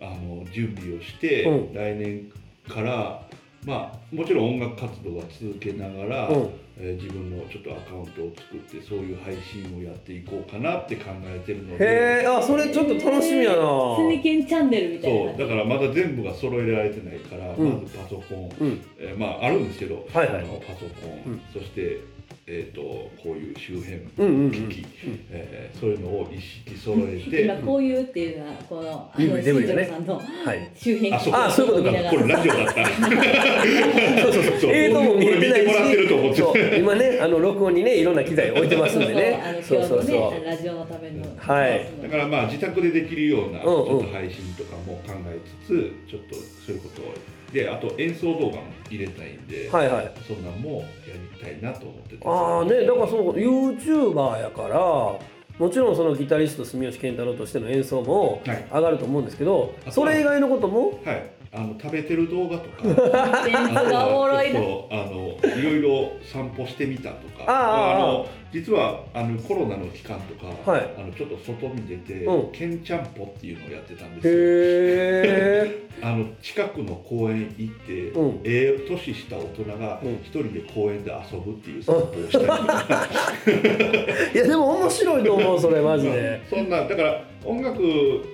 [0.00, 1.74] あの準備をして、うん。
[1.74, 2.30] 来年
[2.68, 3.22] から
[3.64, 6.50] まあもちろん音楽活動は続けながら、うん。
[6.76, 11.84] えー自分のちょっとアカウントを作ってそういう配信をやっていこうかなって考えてるので。
[11.84, 13.96] へえ、あ、それちょっと楽しみやな。
[13.96, 15.30] スミケンチャンネルみたいな。
[15.30, 17.74] そうだからまだ全部が揃えられてないから、うん。
[17.74, 20.42] まずパソコン、うん、えーまああるんですけど、はいはい。
[20.42, 21.40] あのパソコン、うん。
[21.52, 22.00] そして、
[22.46, 24.50] えー、とこういう周辺うんうんうん。
[24.50, 24.86] 機器、
[25.30, 30.70] えーそういうのを一式揃えて、今こういうっていうのはこのあの新庄さんのはい。
[30.76, 32.10] 周辺あそうあそういうことか。
[32.10, 34.22] これラジオだった。
[34.22, 34.60] そうそうそう。
[34.60, 34.70] そう。
[34.72, 35.66] 映像も見えてないし。
[35.66, 36.78] もらってると思って。
[36.78, 39.60] 今ね、あの録音にね、いろんな機材置いてますんでね。
[39.62, 39.98] そそううそう。
[39.98, 41.24] うそそうラジオのための。
[41.38, 41.86] はい。
[42.02, 43.78] だからまあ自宅でできるようなちうんうん。
[43.78, 47.14] ょっと配信とかも考えつつ、ちょっとそういうことを
[47.54, 50.12] であと演奏動画も入れたいんで、はいはい。
[50.28, 52.28] そんなんもやりたいなと思ってて。
[52.28, 55.34] ああね、だからそう YouTuber やから。
[55.56, 61.00] もちろんそのギタリスト住吉健太郎としての演奏もはい上がると思うんですけど、あそれ以外のことも？
[61.04, 61.22] はい、
[61.54, 62.82] あの食べてる動画とか。
[63.46, 64.60] ベンツがおもろいな。
[64.60, 67.44] ちょっとあのいろいろ散歩してみたとか。
[67.46, 70.94] あああの実はあのコロナの期間とか、はい。
[70.98, 72.52] あのちょっと外に出て、うん。
[72.52, 75.84] ケンちゃんぽっていうのをやってたんですよ。
[76.02, 78.40] あの近くの公園行って、うん。
[78.42, 80.14] ええ年した大人がうん。
[80.14, 83.08] 一人で公園で遊ぶっていう散歩をしたりとか、
[84.34, 86.42] いやでも面白いと思うそれマジで。
[86.50, 87.80] そんなだから音楽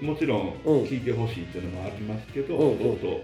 [0.02, 0.88] もちろんうん。
[0.88, 2.86] 聴いてほしいっていうのもありますけど、うんうん。
[2.86, 3.22] もっとあのこ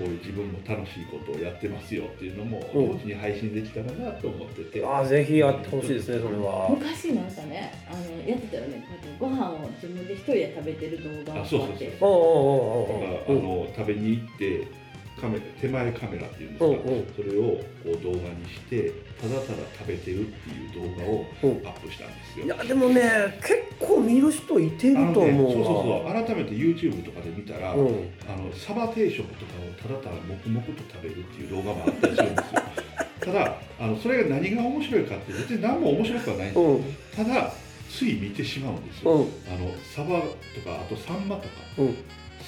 [0.00, 2.88] ういう自分も楽しいことをやってますよっていうのもうん。
[2.88, 6.68] 同時に配信できたらなと思ってて、ああぜひやってほしいですねそれは。
[6.70, 8.84] 昔なんかねあのやってたよね。
[8.88, 14.83] こうやってご飯を自分で一人で食べてる動画をあそうそうそうだからあの食べに行って
[15.20, 16.76] カメ手前カメラっていうんですか、うんう。
[16.76, 21.46] んそれをこう動画にしてただただ食べてるっていう動画をう。
[21.46, 22.46] んアップしたんですよ。
[22.46, 26.12] いやでもね結構見る人いてると思うそうそうわ。
[26.12, 26.24] そう。
[26.24, 27.86] 改めて YouTube とかで見たら、うん。
[28.28, 32.62] あのサバ定食とかをただただ黙々と食べるっていう動画もあったりするんですよ。
[33.24, 36.84] ただあのそれが何が面白いかって別に何も面白くはないんですよ、うん。
[37.16, 37.52] ただ
[37.88, 39.22] つい見てしまうんですよ、うん。
[39.22, 41.48] あのサバとかあとサンマとか。
[41.78, 41.96] うん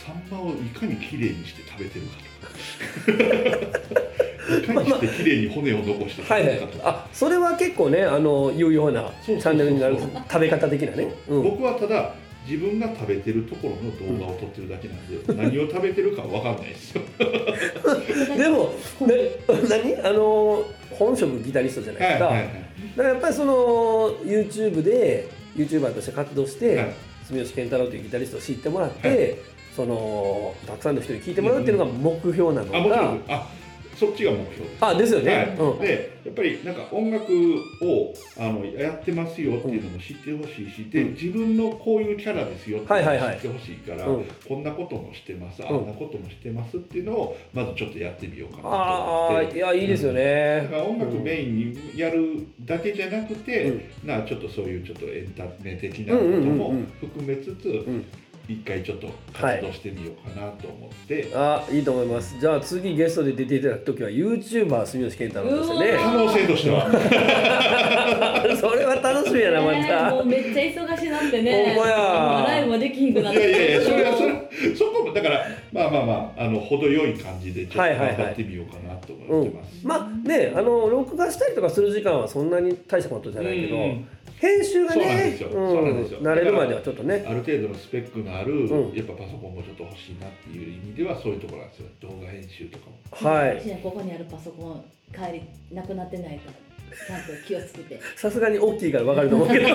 [0.04, 3.96] サンマをいかにきれいにして食べてるかとか。
[4.46, 9.52] いかにしてきれいに骨を残して食べるかとか、あそれは結構ねあの有用なチそうそうそうそう。
[9.52, 11.12] ャンネルになる食べ方的なね。
[11.28, 11.42] うん。
[11.42, 12.14] 僕はただ
[12.48, 17.02] 自分が食べてるところの動画を撮ってるだけなんで、 何を食べてるかわかんないですよ。
[18.38, 18.72] でも、
[19.06, 19.14] ね、
[19.68, 19.96] 何？
[20.08, 22.54] あの本職ギタリストじゃないですか、はいはいはい。
[22.96, 23.54] だからやっぱりその
[24.24, 25.26] YouTube で
[25.56, 26.92] YouTuber として活動して、はい。
[27.28, 29.14] 住吉健太郎というギタリストを知ってもらって、は
[29.76, 33.46] そのたくさんの人に聞いてもらうっていうのが目標なのが、あもちろんあ
[33.94, 34.62] そっちが目標。
[34.68, 35.46] ですあですよね、はい。
[35.56, 35.78] うん。
[35.80, 37.32] でやっぱりなんか音楽
[37.80, 41.12] をあのやってますよっていうのも知ってほしいし、でうん。
[41.14, 43.34] 自分のこういうキャラですよっていうのはいはいはい。
[43.36, 44.24] も知ってほしいから、うん。
[44.46, 45.84] こんなこともしてます、あうん。
[45.84, 49.56] んなこともしてますっていうのをまずちょっとやってみようかなとああ思って。
[49.56, 53.70] いやいいですよだね、から音楽メインにやるだけじゃなくて、
[54.02, 54.08] うん。
[54.08, 58.04] なちょっとそういうちょっとエンタメ的なこともうん含めつつ、ん
[58.48, 62.38] 一回ちょっと活動してみようかなと思って、あいいと思います。
[62.38, 65.98] じゃあ次ゲストで出ていただく時は YouTuber 住吉健太郎としてね。
[65.98, 66.82] 可能性としては
[68.60, 71.74] それは楽しみやなまねもたうめっちゃ忙しなってね。
[71.74, 71.96] ほんまや。
[71.96, 79.86] もうライブもできひんくなっいやいやいてやそれはそれそこもだからまあまあまああの程よい感じでちょっとはいはいはい頑張ってみようかなとうん思ってます。
[79.86, 85.50] まあねあの録画したりとかする時間はそんなに大したことじゃないけど、うん編集がねすよ。
[85.50, 86.20] そうなんですよ。
[86.20, 87.24] 慣れるまではちょっとね。
[87.26, 88.94] ある程度のスペックのある、うん。
[88.94, 91.88] やっぱパソコンもちょっと欲しいなっていう意味ではそういうところなんですよ。
[92.00, 92.86] 動画編集とか
[93.22, 93.30] も。
[93.30, 93.80] はい。
[93.82, 95.42] ここにあるパソコン帰り
[95.74, 96.56] なくなってないから
[97.06, 97.98] ちゃんと気をつけて。
[98.16, 99.68] さすがに大きいから分かると思うけど。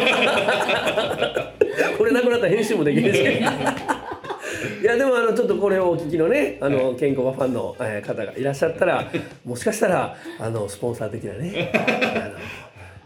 [1.98, 3.22] これなくなったら編集もできるし。
[4.82, 9.10] いやでもあのちょっとこれをお聞きのねあの健康ファンのえー方がいらっしゃったら
[9.46, 11.72] もしかしたらあのスポンサー的なね。
[12.16, 12.36] あの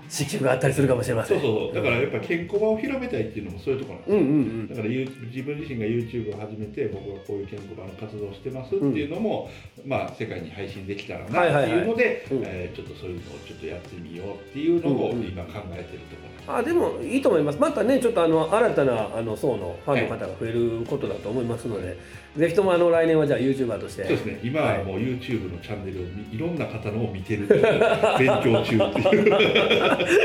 [0.10, 1.42] 支給があったりするかもしれません。
[1.42, 1.76] そうそう。
[1.76, 4.18] だからやっぱ健康場を広めたいっていうのもそういうところなんですよ。
[4.18, 4.36] うんうん。
[4.36, 9.50] うんだからゆ自分自身が YouTube を始めて僕はこういう健康場の活動をしてますっていうのも、
[9.86, 15.28] まあ世界に配信できたらなっていうので、うんえーちょっとそういうのをちょっとやってみようっていうのをうんうん。
[15.28, 16.35] 今考えてるところ。
[16.48, 17.60] あでもいいと思います。
[17.60, 21.98] またねちょっとあの新たなあの層のファンの方が増えることだと思いますので、
[22.38, 24.04] ぜひともあの来年はじゃあ YouTuber として。
[24.04, 24.40] そうですね。
[24.44, 27.48] 今はもう YouTube のチャンネルを見いろんな方のを見てる
[28.20, 29.30] 勉強中ってい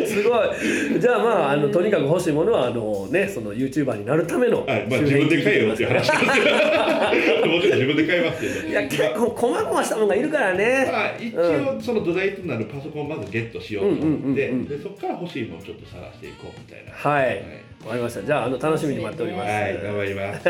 [0.03, 0.07] う。
[0.07, 1.01] すごい。
[1.01, 4.87] じゃあまああのとにかく欲しいものはあのねその YouTuber になるためのはい。
[4.91, 6.21] まあ、自分で買えよっていう話です
[7.47, 10.89] もちろん自分で買えますけどいや結構こまごましたものがいるからね。
[10.91, 16.93] まあ、一応その土台となるパソコンをまずゲットしようと思って、うんうんうんうんでそこから欲しいのをちょっと探していこうみたいな。
[16.93, 17.27] はい。
[17.27, 17.37] はい。
[17.85, 18.23] わかりました。
[18.23, 20.49] じゃああの楽しみに待っております、はい、頑張ります。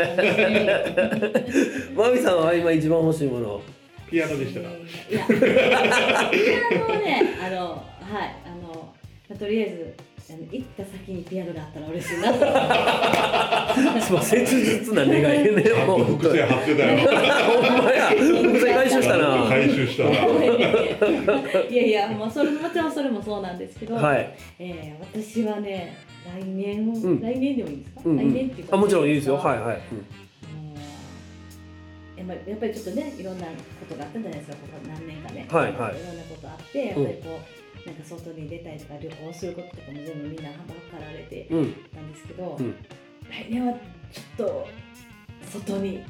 [1.95, 3.61] マミさんは今一番欲しいもの。
[4.09, 4.67] ピアノでしたか？
[5.07, 5.19] ピア
[6.77, 8.35] ノはねあのはい。
[8.45, 8.93] あの
[9.29, 9.95] まあとりあえず
[10.31, 12.39] あの行った先にピアノがあったら嬉しいなと。
[14.01, 16.03] すごい切実な願いね もう。
[16.05, 16.97] 複製貼ってたよ。
[16.97, 18.09] ほんまや。
[18.11, 20.11] 伏線回収したな回収したな。
[21.69, 24.33] いやいやもうそれもちろんそれもそうなんですけど、はい。
[24.59, 27.21] えー私はね来年、ん。
[27.21, 28.17] 来年でもいいですか、うんうん。
[28.17, 29.37] 来年っていうかあもちろんいいですよ。
[29.37, 29.75] あはいはい、の
[32.17, 33.51] やっぱりやっぱりちょっとねいろんなこ
[33.89, 34.57] とがあったじゃないですか。
[34.57, 41.55] ここ何年かね、はいはいろんなことあってやっぱりこう、なんか外に出たりとか旅行することとかも全部みんなはばかられてた
[41.99, 42.75] んですけど、うん。
[43.29, 43.73] 来年は
[44.11, 44.67] ちょっと
[45.49, 46.03] 外に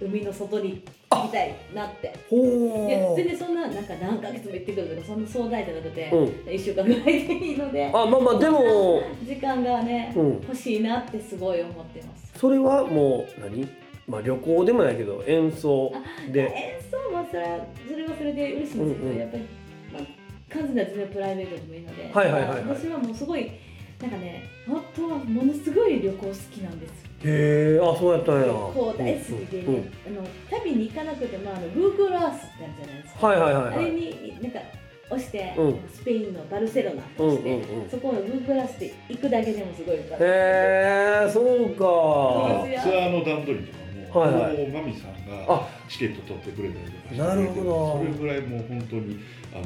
[0.00, 2.14] 海の外に行きたいなって。
[2.28, 6.24] ほいや全ー然そんななんか何ヶ月も行ってくるとかそんな壮大じゃなくて、うん。
[6.50, 9.02] 1週間ぐらいでいいのであまあまあでも。
[9.24, 10.32] 時間がね、うん。
[10.34, 12.38] 欲しいなってすごい思ってます。
[12.38, 13.68] それはもう何？
[14.06, 15.92] まあ旅行でもないけど演奏
[16.30, 16.42] で。
[16.54, 19.18] 演奏もそれはそれはそれで嬉しいんですけど、うんうん。
[19.18, 19.46] やっぱり、
[20.48, 22.64] まあ、完全な自分プライベートでもいいので、はいはいはいはい。
[22.68, 23.50] 私はもうすごい
[24.00, 26.92] なんかね本当はものすごい旅行好きなんです。
[27.24, 28.46] へえあそうやったんや。
[28.46, 29.92] 旅行大好きでね、うんうん。
[30.18, 34.60] あの旅に行かなくてもあの Google Earth ってあるじゃないですか、はいはいはいあれはいになんか
[35.10, 35.80] 押して、うん。
[35.92, 37.90] スペインのバルセロナ押して、うんうんうん。
[37.90, 42.80] そこを Google Earth で行くだけでもすごいへえそうか。
[42.82, 43.72] ツアーの段取りと
[44.12, 44.56] かも、はいはい。
[44.58, 45.68] もうマミさんがあ。
[45.88, 47.98] チケット取ってくれたりとかしてなるほど。
[47.98, 49.18] それぐらいもう本当に
[49.54, 49.64] あの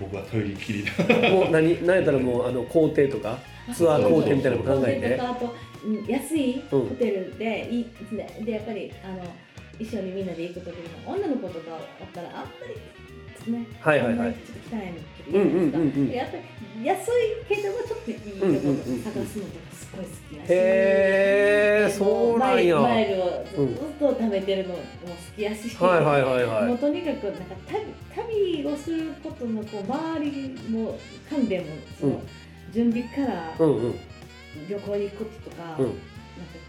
[0.00, 1.30] 僕は頼りきりな。
[1.30, 3.38] もう何何やったらもうあの工程とか
[3.74, 5.54] ツアー工程みたいなのも考えてあと
[5.84, 9.24] うん安いうんホテルでいいででやっぱりあの
[9.78, 12.74] 一緒にみんなで行く時にも女の子とかおったらあんまり
[13.50, 13.66] ね。
[13.80, 14.12] はいはいはい。
[14.12, 16.10] あんまりちょっと汚いのとか言うんうんうんうん。
[16.10, 16.42] やっぱり
[16.86, 17.10] 安い
[17.48, 22.80] けどもちょっといいところ探すのとかすごい好きだしへーそうなんや。
[22.80, 23.66] マイルをずっ
[23.98, 24.82] と食べてるのも好
[25.36, 30.98] きやし、はいはいはいはいもうとにかくなんか旅旅をすることのこう周りも
[31.30, 31.68] 関連も
[31.98, 32.20] その、うん。
[32.72, 35.98] 準備から旅行に行くこととか、うん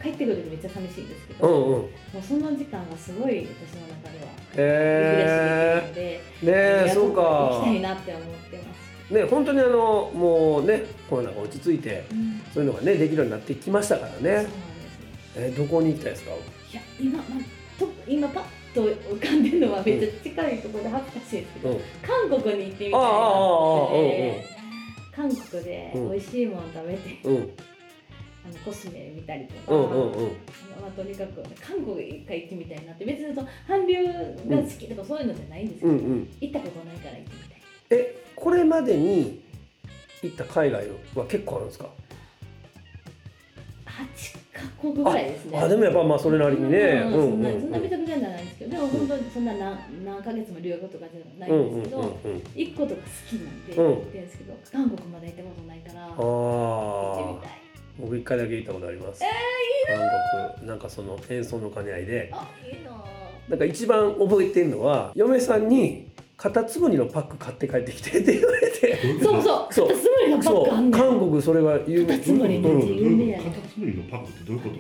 [0.06, 1.82] 帰ってくるとめっちゃ寂しいんですけど、うんうん。
[1.82, 8.64] もうその時間がすごい私の中ではへリフレッシュできるので、えねえそう行きたいかなって思ってま
[9.10, 9.14] す。
[9.14, 12.42] ね本当にあのもうねコロナが落ち着いてうん。
[12.54, 14.18] そういうのがねできるようになってきましたからね。
[14.18, 14.52] そうなんですね
[15.38, 16.32] えどこに行きたいですか？
[16.32, 16.36] い
[16.76, 18.44] や今、まあ、と今パッ
[18.74, 21.80] と浮かんでるのはめっちゃ近いところで恥ずかしいですけど、うん。
[22.30, 23.04] 韓国に行ってみたいなと
[23.86, 24.46] 思って
[25.16, 27.50] 韓国でうん美味しいもの食べて、うん
[28.46, 30.28] あのコスメ見たりとか、うんうんうん。
[30.80, 36.30] まあ、とにかく韓国一回行ってみたいなって別にその韓流が好きとかそういうのじゃないんですけど、うんうん。
[36.42, 37.60] 行ったことないから行ってみたい。
[37.90, 39.42] えこれまでに
[40.22, 41.90] 行った海外は結構あるんですか
[43.86, 45.58] ？8カ国ぐらいですね。
[45.58, 46.78] あでもやっぱまあそれなりにね。
[47.06, 47.46] うんうん。
[47.46, 53.86] うんそんなめちゃくちゃじゃないんですけどでも本当にそんな何何ヶ月も留学とかじゃないうんうんんですけど、うんうん一個とか好きなんでうん。
[53.86, 57.65] 行ってるんですけど、韓国まで行ったことないから行ってみたい
[58.00, 59.24] 僕一回だけ行ったことあります。
[59.24, 59.28] え
[59.88, 62.30] 韓国なんかその演奏の兼ね合いで。
[62.34, 68.98] あいいなぁなんか一番覚えてるのは嫁さんにカタツムリのパック買って帰ってきてって言われて。
[69.24, 69.74] そうそう。
[69.74, 69.88] そう。
[69.88, 70.66] カタツムリのパッそう。
[70.66, 71.00] クあんねん。
[71.00, 74.76] 韓国それが有名カタツムリねうん有名やねカタツムリのパックってどういうこと？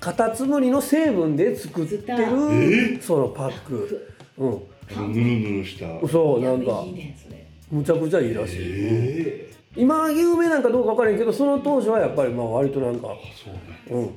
[0.00, 4.14] カタツムリの成分で作ってるそのパック。
[4.38, 4.50] うん。
[5.12, 6.08] ぬるぬるした。
[6.08, 6.82] そうなんか。
[6.86, 7.46] いいねそれ。
[7.70, 14.16] むちゃくちゃいいらしい、ええ今有名なんかどうか分からんけどその当時はやっぱりまあ割となんかあそうなんやうん。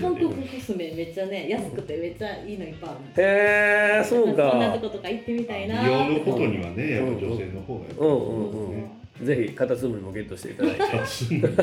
[0.00, 5.82] 韓国ねコスメめっちゃね安くてめっちゃいいのいっぱいあるへえそうそんなかとことか行ってみたいな。
[5.82, 8.90] 美容のことにはねやっぱ女性の方がやっぱうんうんうん。
[9.22, 10.78] ぜひカタツムリもゲットしていただいて。
[10.80, 11.54] カタツムリ。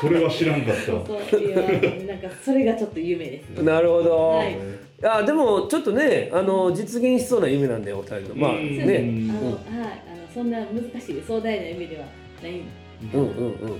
[0.00, 0.82] それは知らんかった。
[0.82, 3.62] そうそういやなんかそれがちょっと夢です。
[3.62, 4.52] なるほど、はい。
[4.52, 4.56] い、
[5.02, 8.76] やでもちょっとねあの実現しそうな夢なんでお二人とまあうん。
[8.76, 8.84] ね。
[8.84, 9.02] はい、あ
[9.42, 10.07] の
[10.38, 12.06] そんな難しい壮大な夢では
[12.40, 13.66] ないんでうんうんうん。
[13.66, 13.76] あの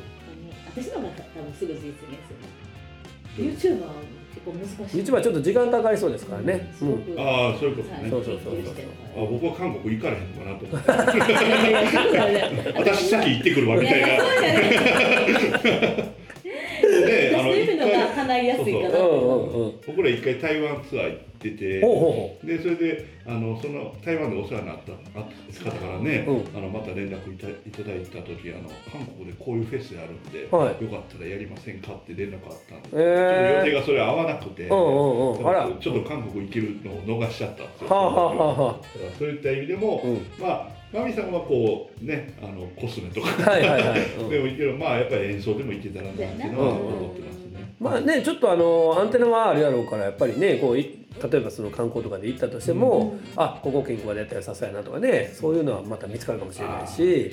[0.66, 2.34] 私の方が多分すぐ実現す
[3.38, 3.44] る。
[3.44, 3.92] YouTuber は
[4.34, 5.00] 結構難しい。
[5.00, 8.02] YouTube はちょっと時間かかりそうですからね、うんすごくああそういうことはい。
[8.02, 8.74] ねそうそうそうそう。
[9.24, 10.90] あ僕は韓国行かれへんのかなと思って。
[12.76, 14.08] 私先行ってくるわみたいな
[18.22, 25.24] 叶いやすいかなうんうんうん僕ら一回台湾ツアー行っててほうほうほでそれであのその台湾でお世話になったあ
[25.58, 30.84] 方からね、うあのまた連絡いたいただいた時あの韓国でこういうフェスあるんで、はい。
[30.84, 35.48] よかったらやりませんかって連絡あったんで、ちょっと予定がそれ合わなくて、うんうんうん。
[35.48, 37.88] あらちょっと韓国行けるのを逃しちゃったんですよ。
[37.88, 40.26] はあはあはあはだからそういった意味でも、うん。
[40.40, 44.00] まあマミさんはこうねあのコスメとか、はいはいはい。
[44.14, 44.30] うん。
[44.30, 47.47] でもいけるまあやっぱり演奏でもいけたらなっていうのは思ってますね。
[47.80, 57.32] まあねちょっとあのアンテナはあるやろうからやっぱりねこうい例えばその観光とかで行ったとしても、あここ健康でやったらさすがやなとかねそういうのはまた見つかるかもしれないし。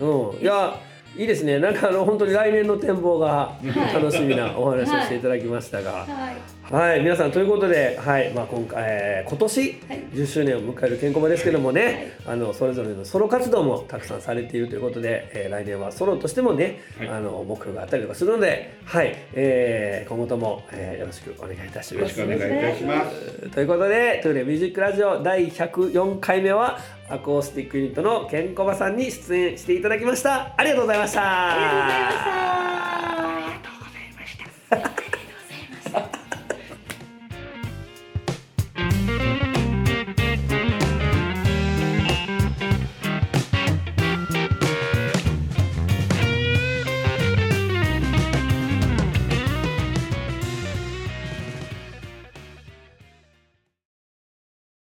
[0.00, 0.74] うん、いや
[1.16, 1.58] いいですね。
[1.58, 3.52] なんかあの本当に来年の展望が
[3.92, 6.72] 楽しみなお話をしていただきましたが、はい。
[6.72, 8.32] はい、皆さんということで、はい。
[8.32, 9.98] まあ、今回、えー今年はい。
[10.14, 17.08] 10周年を迎える健康場ですけどもね、あのそれぞれのソロ活動もたくさんされているということで、えー来年はソロとしてもね、はい。
[17.10, 19.14] あの目標があったりとかするので、はい。
[19.34, 22.18] えー今後とも、えーよろしくお願いいたします。
[22.20, 22.48] よろしくお。
[22.48, 23.50] 願いいたします。
[23.50, 26.78] ということで「トゥーレミュージックラジオ」第104回目は
[27.12, 31.56] アコースティックユニットのケンコバさんに出演していただきましたありがとうございましたあ
[33.38, 34.38] りがとうございまし
[35.16, 35.21] た。